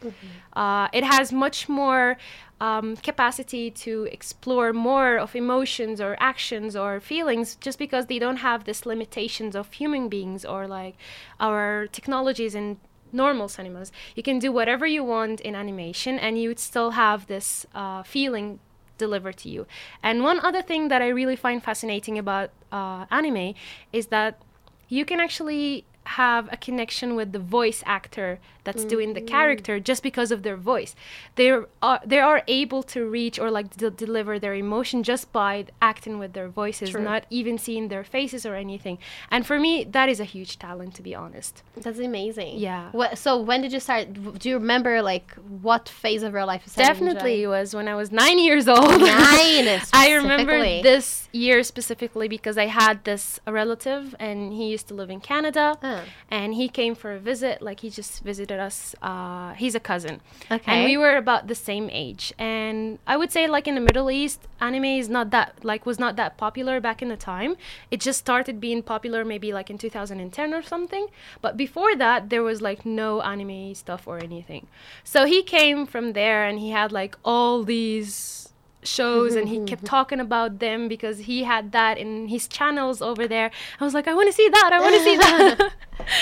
[0.54, 2.18] Uh, it has much more
[2.60, 8.38] um, capacity to explore more of emotions or actions or feelings just because they don't
[8.38, 10.96] have this limitations of human beings or like
[11.40, 12.78] our technologies and
[13.14, 13.92] normal cinemas.
[14.16, 18.04] You can do whatever you want in animation, and you would still have this uh,
[18.04, 18.60] feeling
[18.98, 19.66] delivered to you.
[20.04, 23.56] And one other thing that I really find fascinating about uh, anime
[23.92, 24.42] is that
[24.88, 29.28] you can actually have a connection with the voice actor that's doing the mm.
[29.28, 30.96] character just because of their voice.
[31.36, 35.66] They are they are able to reach or like de- deliver their emotion just by
[35.82, 37.02] acting with their voices, True.
[37.02, 39.00] not even seeing their faces or anything.
[39.32, 41.64] And for me, that is a huge talent, to be honest.
[41.76, 42.60] That's amazing.
[42.60, 42.90] Yeah.
[42.92, 44.14] What, so when did you start?
[44.40, 48.12] Do you remember like what phase of your life Definitely, it was when I was
[48.12, 49.02] nine years old.
[49.02, 54.94] Nine, I remember this year specifically because I had this relative and he used to
[54.94, 55.91] live in Canada uh-huh.
[56.30, 57.62] And he came for a visit.
[57.62, 58.96] Like he just visited us.
[59.02, 60.22] Uh, he's a cousin.
[60.50, 60.72] Okay.
[60.72, 62.34] And we were about the same age.
[62.38, 66.00] And I would say like in the Middle East, anime is not that like was
[66.00, 67.56] not that popular back in the time.
[67.90, 71.08] It just started being popular maybe like in 2010 or something.
[71.42, 74.68] But before that, there was like no anime stuff or anything.
[75.04, 78.41] So he came from there and he had like all these
[78.84, 83.28] shows and he kept talking about them because he had that in his channels over
[83.28, 83.52] there.
[83.80, 84.70] I was like, I want to see that.
[84.74, 85.74] I want to see that.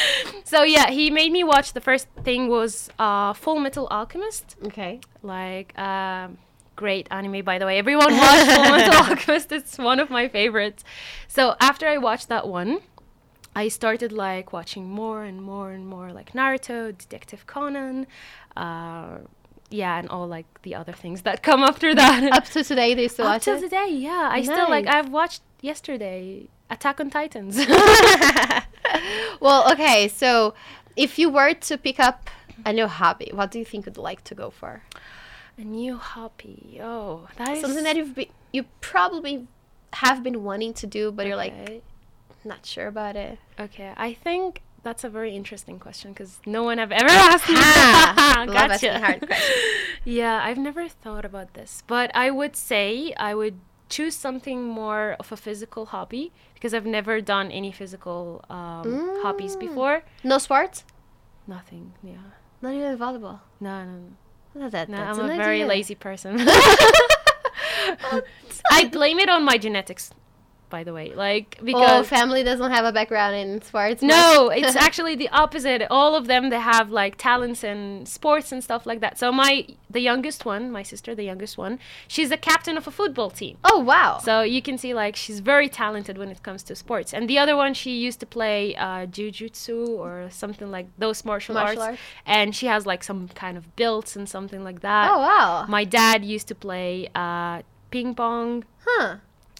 [0.43, 1.73] so yeah, he made me watch.
[1.73, 4.99] The first thing was uh, Full Metal Alchemist, Okay.
[5.23, 6.37] like um,
[6.75, 7.77] great anime by the way.
[7.77, 9.51] Everyone watch Full Metal Alchemist.
[9.51, 10.83] It's one of my favorites.
[11.27, 12.81] So after I watched that one.
[13.55, 18.05] I started like watching more and more and more like Naruto, Detective Conan,
[18.55, 19.17] uh,
[19.69, 22.23] yeah, and all like the other things that come after that.
[22.33, 24.29] Up to today, they still Up to today, yeah.
[24.31, 24.87] I still like.
[24.87, 27.57] I've watched yesterday Attack on Titans.
[29.39, 30.07] well, okay.
[30.07, 30.53] So,
[30.95, 32.29] if you were to pick up
[32.65, 34.83] a new hobby, what do you think you'd like to go for?
[35.59, 36.79] a new hobby.
[36.81, 39.47] Oh, that is Something that you've been, you probably
[39.93, 41.83] have been wanting to do, but you're like
[42.45, 43.37] not sure about it.
[43.59, 47.55] Okay, I think that's a very interesting question because no one have ever asked me.
[47.55, 48.73] Love gotcha.
[48.73, 49.55] asking hard questions.
[50.05, 55.15] Yeah, I've never thought about this, but I would say I would choose something more
[55.19, 59.59] of a physical hobby because I've never done any physical um, hobbies Mm.
[59.59, 60.03] before.
[60.23, 60.85] No sports?
[61.47, 61.93] Nothing.
[62.01, 62.17] Yeah.
[62.61, 63.39] Not even volleyball.
[63.59, 64.61] No, no, no.
[64.61, 64.89] Not that.
[64.89, 65.67] No, that's I'm a very idea.
[65.67, 66.37] lazy person.
[68.71, 70.11] I blame it on my genetics.
[70.69, 71.13] By the way.
[71.13, 74.01] Like Oh, because family doesn't have a background in sports.
[74.01, 75.85] no, it's actually the opposite.
[75.89, 79.17] All of them they have like talents in sports and stuff like that.
[79.17, 82.91] So my the youngest one, my sister, the youngest one, she's the captain of a
[82.91, 83.57] football team.
[83.63, 84.19] Oh wow.
[84.19, 87.13] So you can see like she's very talented when it comes to sports.
[87.13, 91.55] And the other one she used to play uh, jujutsu or something like those martial,
[91.55, 91.91] Martial arts.
[91.91, 92.01] arts.
[92.25, 95.09] And she has like some kind of belts and something like that.
[95.11, 95.65] oh wow.
[95.67, 99.17] My dad used to play uh, ping pong Huh.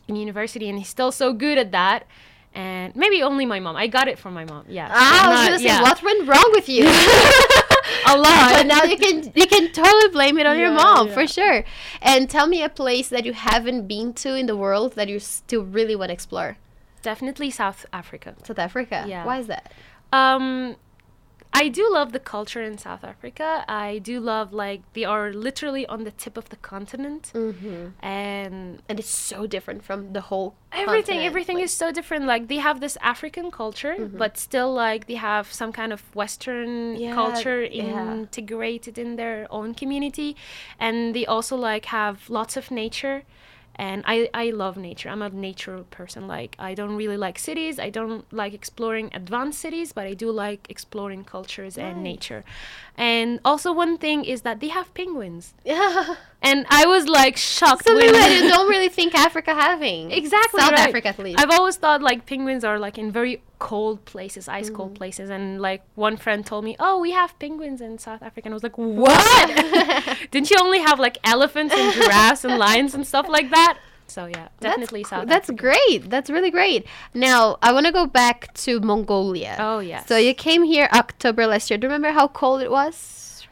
[0.09, 2.05] In university and he's still so good at that.
[2.53, 3.75] And maybe only my mom.
[3.75, 4.65] I got it from my mom.
[4.67, 4.89] Yeah.
[4.91, 5.81] Ah, I was Not- gonna say, yeah.
[5.81, 6.83] what went wrong with you?
[8.07, 8.51] A lot.
[8.53, 11.13] but now you can you can totally blame it on your mom yeah.
[11.13, 11.63] for sure.
[12.01, 15.19] And tell me a place that you haven't been to in the world that you
[15.19, 16.57] still really want to explore.
[17.01, 18.35] Definitely South Africa.
[18.43, 19.05] South Africa.
[19.07, 19.25] Yeah.
[19.25, 19.71] Why is that?
[20.11, 20.75] Um,
[21.51, 23.65] I do love the culture in South Africa.
[23.67, 27.87] I do love like they are literally on the tip of the continent, Mm-hmm.
[28.05, 30.55] and And it's so different from the whole.
[30.71, 32.25] everything everything like- is so different.
[32.25, 36.95] Like they have this African culture, but still like they have some kind of Western
[36.95, 38.13] Yeah, culture yeah.
[38.13, 40.35] integrated in their own community,
[40.79, 43.23] and they also like have lots of nature.
[43.79, 45.07] And I, I love nature.
[45.07, 46.27] I'm a nature person.
[46.27, 47.79] Like I don't really like cities.
[47.79, 52.43] I don't like exploring advanced cities, but I do like exploring cultures and nature.
[52.97, 55.53] And also one thing is that they have penguins.
[55.63, 56.15] Yeah.
[56.41, 60.11] And I was like shocked Something that you don't really think Africa having.
[60.11, 60.59] Exactly.
[60.59, 60.89] South right.
[60.89, 61.39] Africa at least.
[61.39, 64.75] I've always thought like penguins are like in very cold places, ice Mm-hmm.
[64.75, 68.47] cold places, and like one friend told me, "Oh, we have penguins in South Africa,"
[68.47, 69.47] and I was like, "What?
[70.31, 74.25] Didn't you only have like elephants and giraffes and lions and stuff like that?" So
[74.25, 75.27] yeah, definitely that's, South.
[75.27, 75.61] That's Africa.
[75.75, 76.09] great.
[76.09, 76.87] That's really great.
[77.13, 79.55] Now I want to go back to Mongolia.
[79.59, 80.07] Oh yes.
[80.07, 81.77] So you came here October last year.
[81.77, 83.45] Do you remember how cold it was?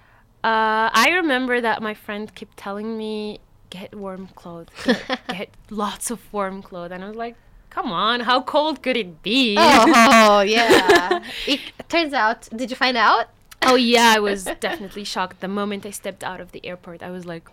[0.43, 3.39] Uh, I remember that my friend kept telling me,
[3.69, 4.69] "Get warm clothes.
[4.83, 7.35] Get, get lots of warm clothes," and I was like.
[7.77, 9.55] Come on, how cold could it be?
[9.59, 11.21] Oh yeah.
[11.45, 11.59] it
[11.89, 12.49] turns out.
[12.59, 13.25] Did you find out?
[13.61, 17.03] Oh yeah, I was definitely shocked the moment I stepped out of the airport.
[17.03, 17.45] I was like,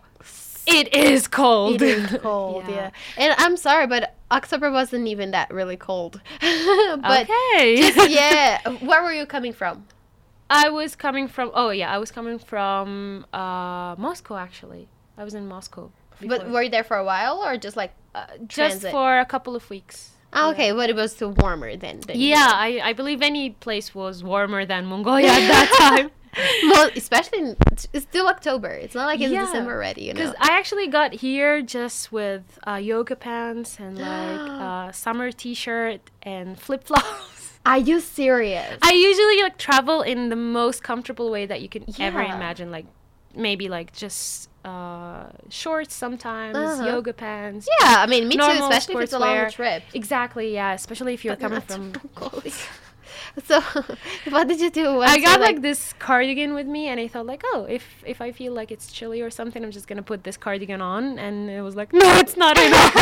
[0.67, 2.65] "It is cold." It is cold.
[2.69, 2.89] yeah.
[3.19, 6.23] And I'm sorry, but October wasn't even that really cold.
[6.41, 7.93] but okay.
[7.93, 8.67] just, yeah.
[8.81, 9.85] Where were you coming from?
[10.49, 11.51] I was coming from.
[11.53, 14.89] Oh yeah, I was coming from uh, Moscow actually.
[15.19, 15.91] I was in Moscow.
[16.23, 19.55] But were you there for a while or just like Uh, just for a couple
[19.57, 20.14] of weeks.
[20.35, 22.01] Ah, okay, but it was still warmer then.
[22.01, 26.11] than Yeah, I, I believe any place was warmer than Mongolia at that time.
[26.65, 28.69] Well, especially in, it's still October.
[28.71, 29.45] It's not like it's Yeah.
[29.45, 30.19] December already, you know.
[30.21, 36.01] Because I actually got here just with uh, yoga pants and like uh, summer t-shirt
[36.25, 37.61] and flip flops.
[37.67, 38.79] Are you serious?
[38.83, 42.73] I usually like travel in the most comfortable way that you can ever imagine.
[42.73, 42.87] Like
[43.37, 46.87] maybe like just uh, shorts sometimes, Uh-huh.
[46.87, 47.69] yoga pants.
[47.81, 49.53] yeah, I mean, me too, especially if it's a long sportswear.
[49.53, 49.83] trip.
[49.93, 50.73] Exactly, yeah.
[50.73, 51.93] Especially if you're But coming from.
[52.21, 52.53] Mongolia.
[53.45, 53.61] so,
[54.31, 55.01] what did you do?
[55.03, 58.21] I got your, like this cardigan with me, and I thought like, oh, if if
[58.21, 61.51] I feel like it's chilly or something, I'm just gonna put this cardigan on, and
[61.51, 62.95] it was like, no, it's not enough.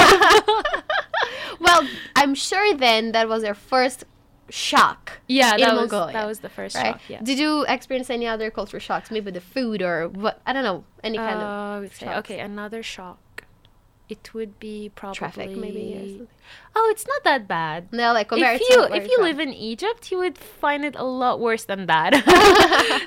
[1.60, 4.04] well, I'm sure then that was your first
[4.52, 6.92] shock, yeah, that was Mongolia, that was the first right?
[6.92, 7.00] shock.
[7.08, 7.20] Yeah.
[7.22, 9.10] Did you experience any other cultural shocks?
[9.10, 10.40] Maybe the food or what?
[10.46, 10.84] I don't know.
[11.02, 13.18] Any kind Uh, of okay, another shock.
[14.12, 16.26] It would be probably traffic, maybe.
[16.76, 17.92] Oh, it's not that bad.
[17.92, 19.24] No, like if you if you from.
[19.24, 22.12] live in Egypt, you would find it a lot worse than that.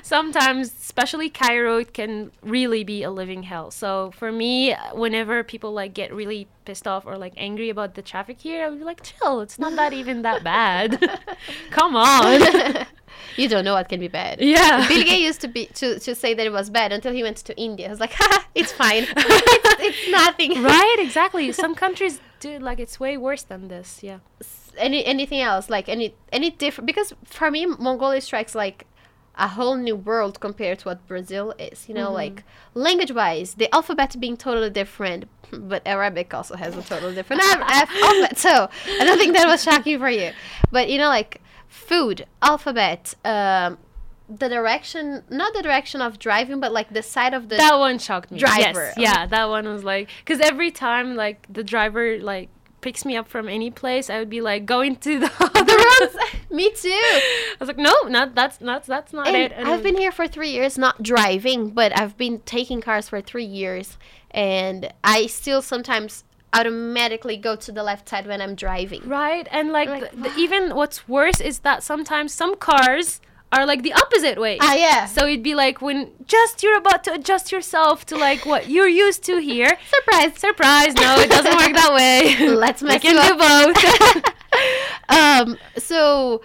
[0.02, 3.70] Sometimes, especially Cairo, it can really be a living hell.
[3.70, 8.02] So for me, whenever people like get really pissed off or like angry about the
[8.02, 9.40] traffic here, I would be like, chill.
[9.40, 10.98] It's not that even that bad.
[11.70, 12.86] Come on.
[13.42, 14.40] you don't know what can be bad.
[14.40, 14.86] yeah.
[14.88, 17.38] Bill Gates used to be to, to say that it was bad until he went
[17.38, 17.86] to India.
[17.86, 19.06] I was like, Haha, it's fine.
[19.16, 20.62] it's, it's nothing.
[20.62, 20.96] right.
[20.98, 21.52] Exactly.
[21.52, 24.02] Some countries do like it's way worse than this.
[24.02, 24.18] Yeah.
[24.76, 25.70] Any anything else?
[25.70, 26.86] Like any any different?
[26.86, 28.86] Because for me, Mongolia strikes like
[29.38, 31.88] a whole new world compared to what Brazil is.
[31.88, 32.14] You know, mm-hmm.
[32.14, 32.44] like
[32.74, 35.26] language wise, the alphabet being totally different.
[35.52, 38.38] But Arabic also has a totally different al- al- alphabet.
[38.38, 38.68] So
[39.00, 40.32] I don't think that was shocking for you.
[40.72, 43.78] But you know, like food, alphabet, um,
[44.28, 47.98] the direction, not the direction of driving, but like the side of the that one
[47.98, 48.38] shocked me.
[48.38, 48.92] driver.
[48.96, 52.48] Yes, yeah, that one was like because every time like the driver like
[52.80, 55.72] picks me up from any place, I would be like going to the other the
[56.00, 56.10] road.
[56.14, 56.16] roads.
[56.50, 56.88] Me too.
[56.90, 59.52] I was like, no, not that's not that's not And it.
[59.56, 63.44] I've been here for three years, not driving, but I've been taking cars for three
[63.44, 63.96] years,
[64.32, 69.08] and I still sometimes automatically go to the left side when I'm driving.
[69.08, 73.20] right, and like, Like, the, the, even what's worse is that sometimes some cars
[73.52, 74.58] are like the opposite way.
[74.60, 75.06] Ah, yeah.
[75.06, 78.88] So it'd be like when just you're about to adjust yourself to like what you're
[78.88, 79.76] used to here.
[79.94, 80.38] Surprise.
[80.38, 80.94] Surprise!
[80.94, 82.48] No, it doesn't work that way.
[82.54, 84.34] Let's make it do both.
[85.08, 86.42] um, so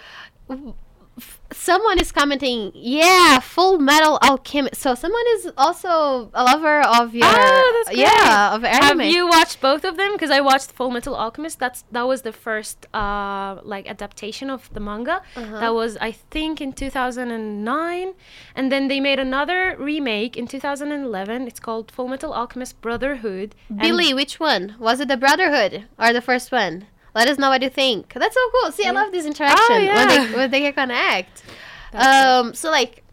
[1.53, 4.81] someone is commenting, yeah, Full Metal Alchemist.
[4.81, 8.99] So someone is also a lover of your, Oh, yeah, of anime.
[8.99, 10.13] Have you watched both of them?
[10.13, 11.59] Because I watched Full Metal Alchemist.
[11.59, 15.21] That's that was the first uh like adaptation of the manga.
[15.35, 15.59] Uh-huh.
[15.59, 18.13] That was I think in 2009,
[18.55, 21.47] and then they made another remake in 2011.
[21.47, 23.55] It's called Full Metal Alchemist Brotherhood.
[23.75, 25.07] Billy, which one was it?
[25.07, 26.87] The Brotherhood or the first one?
[27.13, 28.13] Let us know what you think.
[28.13, 28.71] That's so cool.
[28.71, 30.07] See, I love this interaction when yeah.
[30.27, 31.43] they when they can connect.
[31.91, 33.03] That's um, so like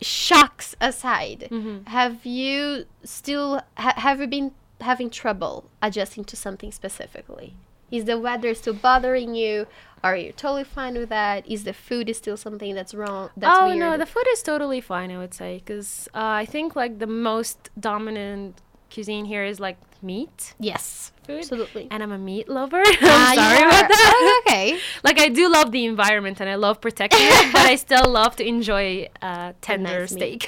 [0.00, 1.86] shocks aside, Mhm.
[1.88, 7.54] have you still ha- have you been having trouble adjusting to something specifically?
[7.90, 9.66] Is the weather still bothering you?
[10.02, 11.46] Are you totally fine with that?
[11.48, 13.30] Is the food is still something that's wrong?
[13.36, 13.78] That's oh weird?
[13.78, 15.10] no, the food is totally fine.
[15.10, 18.60] I would say because uh, I think like the most dominant
[18.92, 21.88] cuisine here is like meat yes, food, absolutely.
[21.90, 22.82] and I'm a meat lover.
[22.84, 24.12] I'm you sorry about that.
[24.16, 24.78] Oh, okay.
[25.04, 28.36] like I do love the environment and I love protecting it, but I still love
[28.36, 30.46] to enjoy uh, tender nice steak.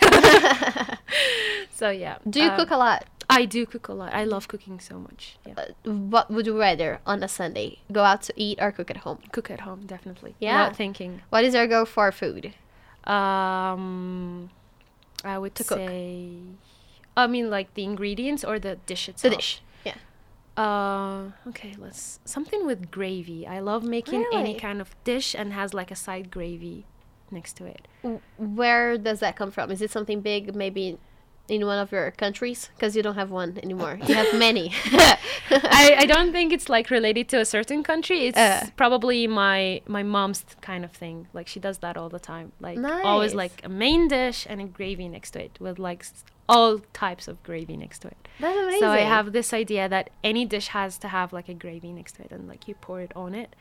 [1.71, 2.19] so yeah.
[2.29, 3.05] Do you um, cook a lot?
[3.29, 4.15] I do cook a lot.
[4.15, 5.37] I love cooking so much.
[5.47, 5.55] Yeah.
[5.57, 7.79] Uh, what would you rather on a Sunday?
[7.91, 9.19] Go out to eat or cook at home?
[9.33, 10.37] Cook at home, definitely.
[10.39, 10.63] Yeah.
[10.63, 11.23] Without thinking.
[11.31, 12.55] What is your go for food?
[13.05, 14.51] Um,
[15.25, 15.79] I would To cook.
[15.79, 16.35] say.
[17.17, 19.33] I mean, like the ingredients or the dish itself.
[19.33, 19.63] The dish.
[20.57, 23.47] Uh, okay, let's something with gravy.
[23.47, 26.87] I love making any kind of dish and has like a side gravy
[27.31, 27.87] next to it.
[28.39, 29.71] Where does that come from?
[29.71, 30.99] Is it something big, maybe
[31.49, 32.71] in one of your countries?
[32.75, 33.99] Because you don't have one anymore.
[34.07, 34.73] You have many.
[35.51, 38.27] I, I don't think it's like related to a certain country.
[38.29, 38.67] It's Uh.
[38.77, 41.29] probably my my mom's kind of thing.
[41.35, 42.53] Like she does that all the time.
[42.61, 46.05] Like always like a main dish and a gravy next to it with like
[46.49, 48.17] all types of gravy next to it.
[48.39, 48.81] That's amazing.
[48.81, 52.17] So I have this idea that any dish has to have like a gravy next
[52.17, 53.57] to it and like you pour it on it.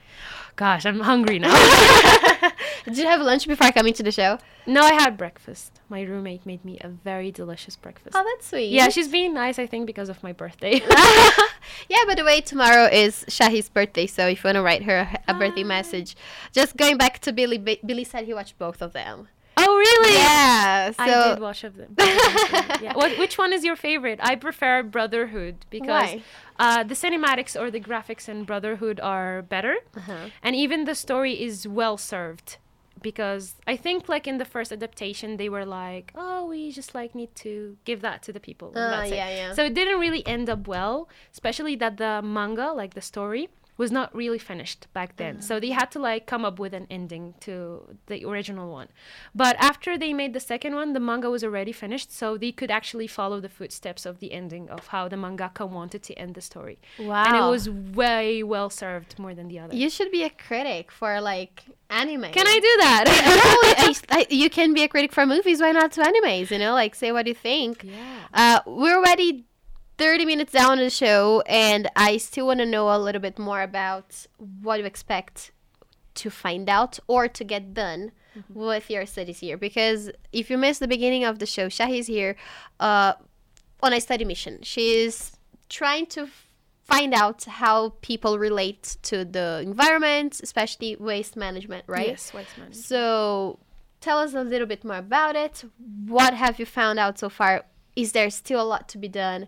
[0.55, 1.53] Gosh, I'm hungry now.
[2.85, 4.37] Did you have lunch before coming to the show?
[4.67, 5.79] no, I had breakfast.
[5.89, 8.15] My roommate made me a very delicious breakfast.
[8.15, 8.71] Oh, that's sweet.
[8.71, 10.81] yeah, she's being nice, I think, because of my birthday.
[11.89, 15.09] yeah, by the way, tomorrow is Shahi's birthday, so if you want to write her
[15.27, 16.15] a birthday message,
[16.51, 19.27] just going back to Billy, Bi- Billy said he watched both of them.
[19.75, 20.13] Oh, really?
[20.15, 21.95] Yeah, so I did watch of them.
[22.81, 22.93] yeah.
[22.95, 24.19] What, which one is your favorite?
[24.21, 26.21] I prefer Brotherhood because Why?
[26.59, 30.29] uh, the cinematics or the graphics in Brotherhood are better, Uh-huh.
[30.43, 32.57] and even the story is well served.
[33.01, 37.13] Because I think, like in the first adaptation, they were like, "Oh, we just like
[37.13, 39.53] need to give that to the people." and Ah, that's it." yeah, yeah.
[39.53, 43.91] So it didn't really end up well, especially that the manga, like the story, was
[43.91, 45.41] not really finished back then.
[45.41, 48.87] So they had to like come up with an ending to the original one.
[49.33, 52.71] But after they made the second one, the manga was already finished, so they could
[52.71, 56.41] actually follow the footsteps of the ending of how the mangaka wanted to end the
[56.41, 56.79] story.
[56.99, 57.25] wow.
[57.25, 59.75] And it was way well served more than the other.
[59.75, 62.31] You should be a critic for like anime.
[62.31, 63.03] Can I do that?
[63.07, 65.59] no, I, I, you can be a critic for movies.
[65.59, 66.49] Why not to animes?
[66.49, 67.83] You know, like say what you think.
[67.83, 68.19] yeah.
[68.33, 69.45] Uh, we're already
[69.97, 73.61] 30 minutes down the show, and I still want to know a little bit more
[73.61, 74.25] about
[74.61, 75.51] what you expect
[76.15, 78.11] to find out or to get done
[78.49, 79.57] with your studies here.
[79.57, 82.35] Because if you missed the beginning of the show, Shahi is here
[82.79, 83.13] uh,
[83.81, 84.59] on a study mission.
[84.61, 85.37] She's
[85.69, 86.27] trying to
[86.83, 92.09] find out how people relate to the environment, especially waste management, right?
[92.09, 92.85] Yes, waste management.
[92.85, 93.59] So
[94.01, 95.63] tell us a little bit more about it.
[96.05, 97.65] What have you found out so far?
[97.95, 99.47] Is there still a lot to be done?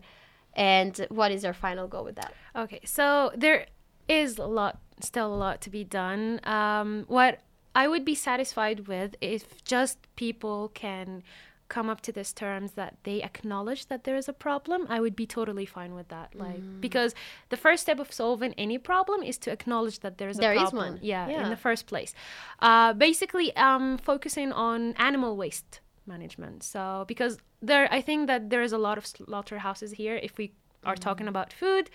[0.57, 2.33] And what is your final goal with that?
[2.55, 3.67] Okay, so there
[4.09, 6.39] is a lot, still a lot to be done.
[6.43, 7.39] Um, what
[7.75, 11.21] I would be satisfied with if just people can
[11.69, 15.15] come up to these terms that they acknowledge that there is a problem, I would
[15.17, 16.33] be totally fine with that.
[16.33, 16.79] Like Mm.
[16.81, 17.13] because
[17.49, 20.53] the first step of solving any problem is to acknowledge that there is a There
[20.53, 20.93] is problem.
[20.93, 20.99] one.
[21.03, 21.43] Yeah, Yeah.
[21.43, 22.13] in the first place.
[22.59, 26.63] Uh, basically, um, focusing on animal waste management.
[26.63, 30.15] So because there, I think that there is a lot of slaughterhouses here.
[30.21, 31.29] If we are talking mm.
[31.29, 31.89] about food,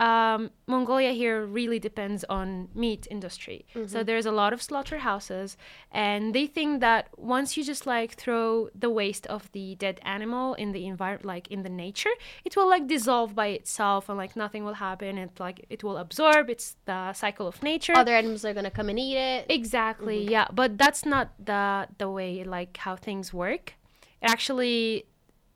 [0.00, 3.66] um, Mongolia here really depends on meat industry.
[3.86, 5.56] So there's a lot of slaughterhouses,
[5.92, 10.54] and they think that once you just like throw the waste of the dead animal
[10.54, 12.10] in the environment, like in the nature,
[12.44, 15.18] it will like dissolve by itself, and like nothing will happen.
[15.18, 16.50] It like it will absorb.
[16.50, 17.94] It's the cycle of nature.
[17.94, 19.46] Other animals are gonna come and eat it.
[19.48, 20.28] Exactly.
[20.28, 23.74] Yeah, but that's not the the way like how things work.
[24.22, 25.06] Actually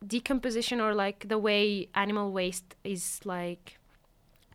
[0.07, 3.76] decomposition or like the way animal waste is like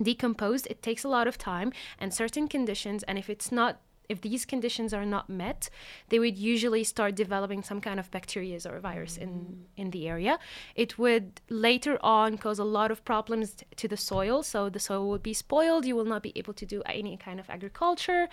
[0.04, 3.80] decomposed, it takes a lot of time and certain conditions and if it's not
[4.12, 5.70] if these conditions are not met,
[6.10, 9.32] they would usually start developing some kind of bacteria or virus in
[9.78, 10.38] in the area.
[10.76, 14.44] It would later on cause a lot of problems t- to the soil.
[14.44, 15.86] So the soil would be spoiled.
[15.86, 18.24] You will not be able to do any kind of agriculture,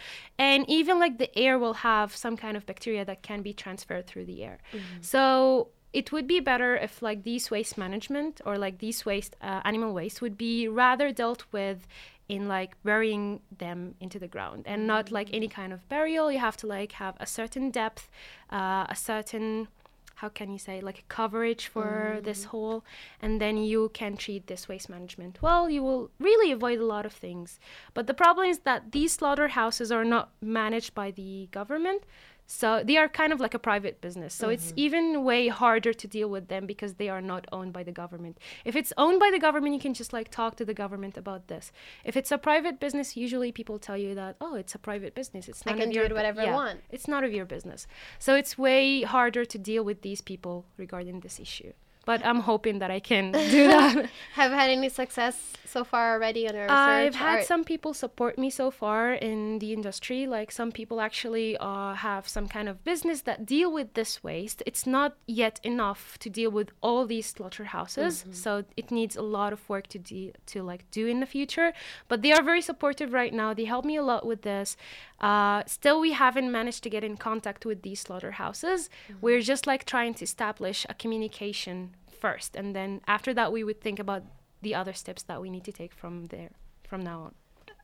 [0.50, 4.06] and even like the air will have some kind of bacteria that can be transferred
[4.08, 4.58] through the air.
[4.72, 5.02] Mm-hmm.
[5.12, 5.28] So
[5.92, 9.92] it would be better if like these waste management or like these waste uh, animal
[9.94, 11.86] waste would be rather dealt with
[12.28, 16.30] in like burying them into the ground and not like any kind of burial.
[16.30, 18.08] You have to like have a certain depth
[18.52, 19.68] uh, a certain
[20.16, 22.84] how can you say like coverage for this hole
[23.22, 25.70] and then you can treat this waste management well.
[25.70, 27.60] You will really avoid a lot of things.
[27.94, 32.02] But the problem is that these slaughterhouses are not managed by the government
[32.50, 34.32] so they are kind of like a private business.
[34.32, 34.78] So it's mm-hmm.
[34.78, 38.38] even way harder to deal with them because they are not owned by the government.
[38.64, 41.48] If it's owned by the government, you can just like talk to the government about
[41.48, 41.70] this.
[42.04, 45.46] If it's a private business, usually people tell you that oh, it's a private business.
[45.46, 46.80] It's not I can do your whatever I want.
[46.90, 47.86] It's none of your business.
[48.18, 51.74] So it's way harder to deal with these people regarding this issue.
[52.08, 54.08] But I'm hoping that I can do that.
[54.40, 55.36] Have had any success
[55.66, 56.78] so far already on your research?
[56.78, 60.26] I've had or- some people support me so far in the industry.
[60.26, 64.62] Like some people actually uh, have some kind of business that deal with this waste.
[64.64, 69.52] It's not yet enough to deal with all these slaughterhouses, so it needs a lot
[69.52, 71.74] of work to de- to like do in the future.
[72.10, 73.52] But they are very supportive right now.
[73.52, 74.78] They help me a lot with this.
[75.20, 78.88] Uh, still, we haven't managed to get in contact with these slaughterhouses.
[79.20, 83.80] We're just like trying to establish a communication first, and then after that, we would
[83.80, 84.22] think about
[84.62, 86.50] the other steps that we need to take from there
[86.88, 87.34] from now on.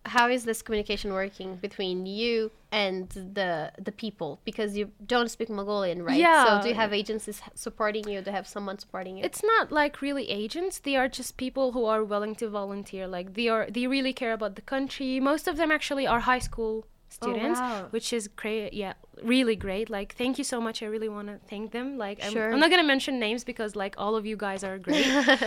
[0.06, 3.08] how is this communication working between you and
[3.38, 4.38] the the people?
[4.44, 6.18] Because you don't speak Mongolian, right?
[6.18, 6.44] yeah.
[6.44, 8.20] So do you have agencies supporting you?
[8.20, 9.24] Do you have someone supporting you?
[9.24, 10.78] It's not like really agents.
[10.78, 13.06] They are just people who are willing to volunteer.
[13.16, 15.20] Like they are they really care about the country.
[15.20, 17.86] Most of them actually are high school students, wow.
[17.90, 18.72] which is great.
[18.72, 19.88] Yeah, really great.
[19.88, 20.82] Like thank you so much.
[20.82, 21.98] I really want to thank them.
[21.98, 22.52] Like I'm, Sure.
[22.52, 25.06] I'm not going to mention names because like all of you guys are great.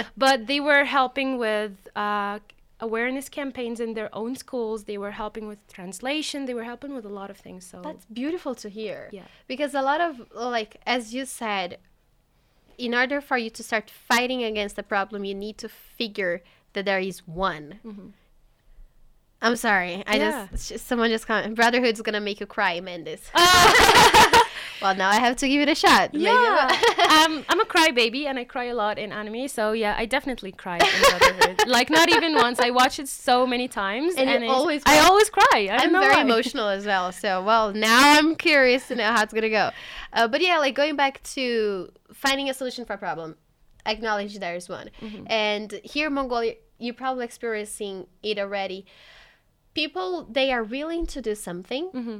[0.18, 2.40] but they were helping with uh
[2.80, 4.84] awareness campaigns in their own schools.
[4.84, 6.46] They were helping with translation.
[6.46, 7.66] They were helping with a lot of things.
[7.66, 9.10] So That's beautiful to hear.
[9.12, 9.28] Yeah.
[9.48, 11.78] Because a lot of like as you said,
[12.78, 16.44] in order for you to start fighting against the problem, you need to figure
[16.74, 17.80] that there is one.
[19.42, 20.04] I'm sorry.
[20.08, 20.48] I Yeah.
[20.52, 21.56] just just someone just comment.
[21.56, 23.22] Brotherhood's gonna make you cry, Mendes.
[24.82, 26.12] well, now I have to give it a shot.
[26.14, 26.68] Maybe- Yeah,
[27.26, 29.48] um, I'm a crybaby and I cry a lot in anime.
[29.48, 31.68] So yeah, I definitely cry in Brotherhood.
[31.68, 32.60] like not even once.
[32.60, 35.70] I watch it so many times, And it's- always I always cry.
[35.72, 36.22] I I'm very why.
[36.22, 37.12] emotional as well.
[37.12, 39.70] So, well, now I'm curious to know how it's gonna go.
[40.14, 43.36] Uh, but yeah, like going back to finding a solution for a problem,
[43.86, 44.90] acknowledge there's one.
[45.02, 45.26] Mm-hmm.
[45.30, 48.86] And here, in Mongolia, you're probably experiencing it already.
[49.82, 52.20] People they are willing to do something, Mm-hmm.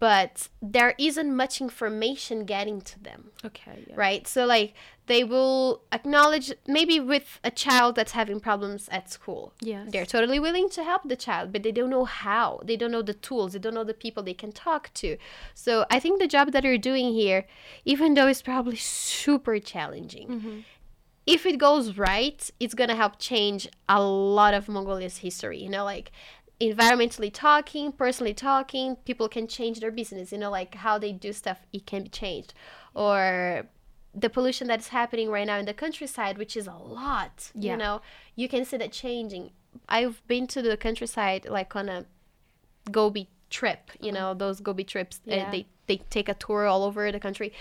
[0.00, 3.76] but there isn't much information getting to them Okay.
[3.88, 3.94] Yeah.
[4.04, 4.22] right?
[4.34, 4.70] So like
[5.12, 9.44] they will acknowledge maybe with a child that's having problems at school.
[9.72, 12.48] yeah They're totally willing to help the child, but they don't know how.
[12.68, 13.48] They don't know the tools.
[13.52, 15.08] They don't know the people they can talk to.
[15.64, 17.40] So I think the job that you're doing here,
[17.92, 20.26] even though it's probably super challenging,
[21.34, 24.00] if it goes right, it's gonna help change a
[24.38, 25.58] lot of Mongolia's history.
[25.64, 26.10] You know, like
[26.60, 30.32] environmentally talking, personally talking, people can change their business.
[30.32, 32.54] You know, like how they do stuff, it can be changed.
[32.94, 33.66] Or
[34.14, 37.50] the pollution that's happening right now in the countryside, which is a lot.
[37.54, 37.72] Yeah.
[37.72, 38.00] You know,
[38.34, 39.50] you can see that changing.
[39.88, 42.06] I've been to the countryside like on a
[42.90, 43.90] Gobi trip.
[44.00, 45.20] You know, those Gobi trips.
[45.28, 45.50] uh, Yeah.
[45.50, 47.52] they they take a tour all over the country,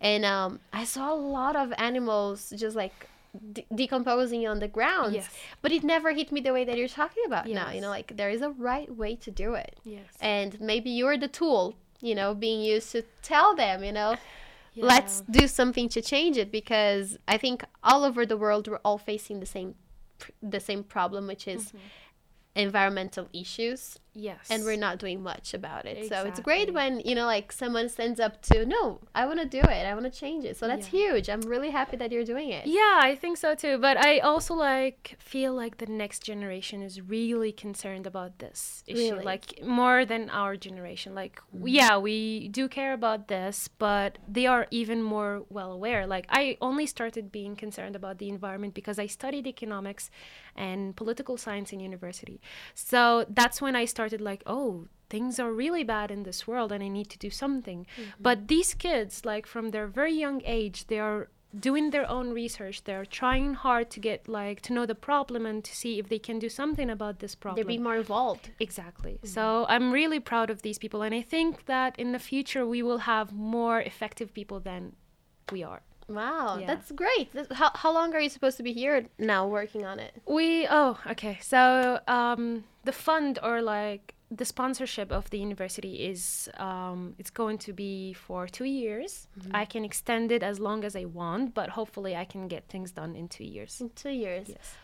[0.00, 3.08] and um, I saw a lot of animals just like
[3.52, 5.14] de- decomposing on the ground.
[5.14, 5.28] Yes.
[5.62, 7.70] But it never hit me the way that you're talking about now.
[7.70, 10.06] You know, like there is a right way to do it, Yes.
[10.20, 11.76] and maybe you're the tool.
[12.00, 13.82] You know, being used to tell them.
[13.84, 14.16] You know.
[14.74, 14.84] Yeah.
[14.84, 18.98] Let's do something to change it because I think all over the world we're all
[18.98, 19.74] facing the same
[20.18, 21.78] pr- the same problem which is Mm-hmm.
[22.56, 24.48] environmental issues Yes.
[24.50, 26.08] and we're not doing much about it.
[26.08, 29.46] So it's great when, you know, like someone stands up to, no, I want to
[29.46, 29.84] do it.
[29.86, 30.56] I want to change it.
[30.56, 31.00] So that's Yeah.
[31.00, 31.28] huge.
[31.28, 32.66] I'm really happy that you're doing it.
[32.66, 33.78] Yeah, I think so too.
[33.78, 38.98] But I also like feel like the next generation is really concerned about this issue,
[39.00, 39.10] Really?
[39.18, 39.26] Mm-hmm.
[39.26, 41.14] like more than our generation.
[41.14, 46.06] Like, yeah, we do care about this, but they are even more well aware.
[46.06, 50.10] Like, I only started being concerned about the environment because I studied economics
[50.56, 52.40] and political science in university.
[52.74, 56.82] So that's when I started like, oh, things are really bad in this world and
[56.82, 57.86] I need to do something.
[57.96, 58.10] Mm-hmm.
[58.20, 61.28] But these kids, like from their very young age, they are
[61.58, 62.84] doing their own research.
[62.84, 66.18] They're trying hard to get like to know the problem and to see if they
[66.18, 67.56] can do something about this problem.
[67.56, 68.50] They're being more involved.
[68.60, 69.12] Exactly.
[69.12, 69.26] Mm-hmm.
[69.26, 72.82] So I'm really proud of these people, and I think that in the future we
[72.82, 74.94] will have more effective people than
[75.50, 75.82] we are.
[76.08, 76.66] Wow, Yeah.
[76.66, 77.30] that's great.
[77.52, 80.12] How, how long are you supposed to be here now working on it?
[80.26, 81.38] We oh okay.
[81.42, 87.58] So um, the fund or like the sponsorship of the university is um, it's going
[87.58, 89.28] to be for two years.
[89.52, 92.90] I can extend it as long as I want, but hopefully I can get things
[92.90, 93.80] done in two years.
[93.80, 94.48] In two years.
[94.48, 94.74] Yes.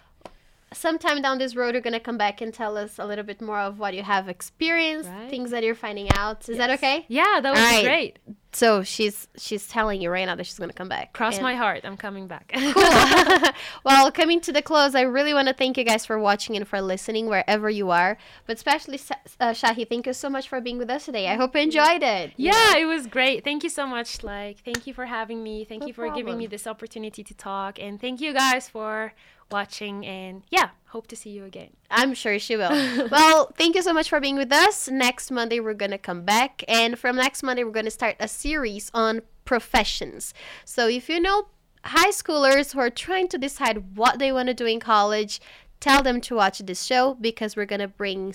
[0.74, 3.40] Sometime down this road, you're going to come back and tell us a little bit
[3.40, 5.30] more of what you have experienced, Right.
[5.30, 6.48] things that you're finding out.
[6.48, 7.04] Is that okay?
[7.08, 7.84] Yeah, that would All be right.
[7.84, 8.18] great.
[8.54, 11.14] So she's she's telling you right now that she's going to come back.
[11.14, 12.52] Cross And- my heart, I'm coming back.
[12.74, 13.50] cool.
[13.84, 16.68] well, coming to the close, I really want to thank you guys for watching and
[16.68, 18.18] for listening wherever you are.
[18.46, 19.00] But especially,
[19.40, 21.28] uh, Shahi, thank you so much for being with us today.
[21.28, 22.32] I hope you enjoyed it.
[22.36, 23.42] Yeah, it was great.
[23.42, 24.22] Thank you so much.
[24.22, 25.64] Like, thank you for having me.
[25.64, 27.78] Thank No you for giving me this opportunity to talk.
[27.80, 29.14] And thank you guys for
[29.53, 30.05] watching.
[30.07, 31.70] And yeah, hope to see you again.
[31.90, 32.70] I'm sure she will.
[33.11, 34.88] well, thank you so much for being with us.
[34.88, 36.64] Next Monday, we're going to come back.
[36.68, 40.34] And from next Monday, we're going to start a series on professions.
[40.64, 41.48] So if you know
[41.84, 45.40] high schoolers who are trying to decide what they want to do in college,
[45.80, 48.34] tell them to watch this show because we're going to bring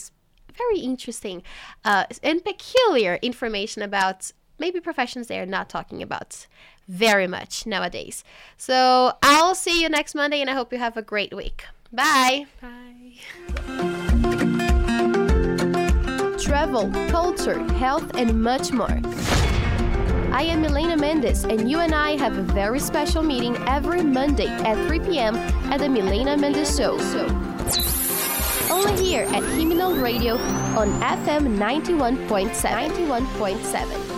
[0.55, 1.43] very interesting
[1.85, 6.47] uh, and peculiar information about maybe professions they are not talking about
[6.87, 8.23] very much nowadays.
[8.57, 11.65] So I'll see you next Monday and I hope you have a great week.
[11.91, 12.45] Bye.
[12.61, 13.97] Bye.
[16.47, 18.99] travel, culture, health, and much more.
[20.31, 24.47] I am Milena Mendes, and you and I have a very special meeting every Monday
[24.47, 25.35] at 3 p.m.
[25.71, 26.93] at the Milena Mendes Show.
[28.71, 30.35] Only here at Khemnel Radio
[30.77, 32.49] on FM 91.7.
[32.49, 34.16] 91.7.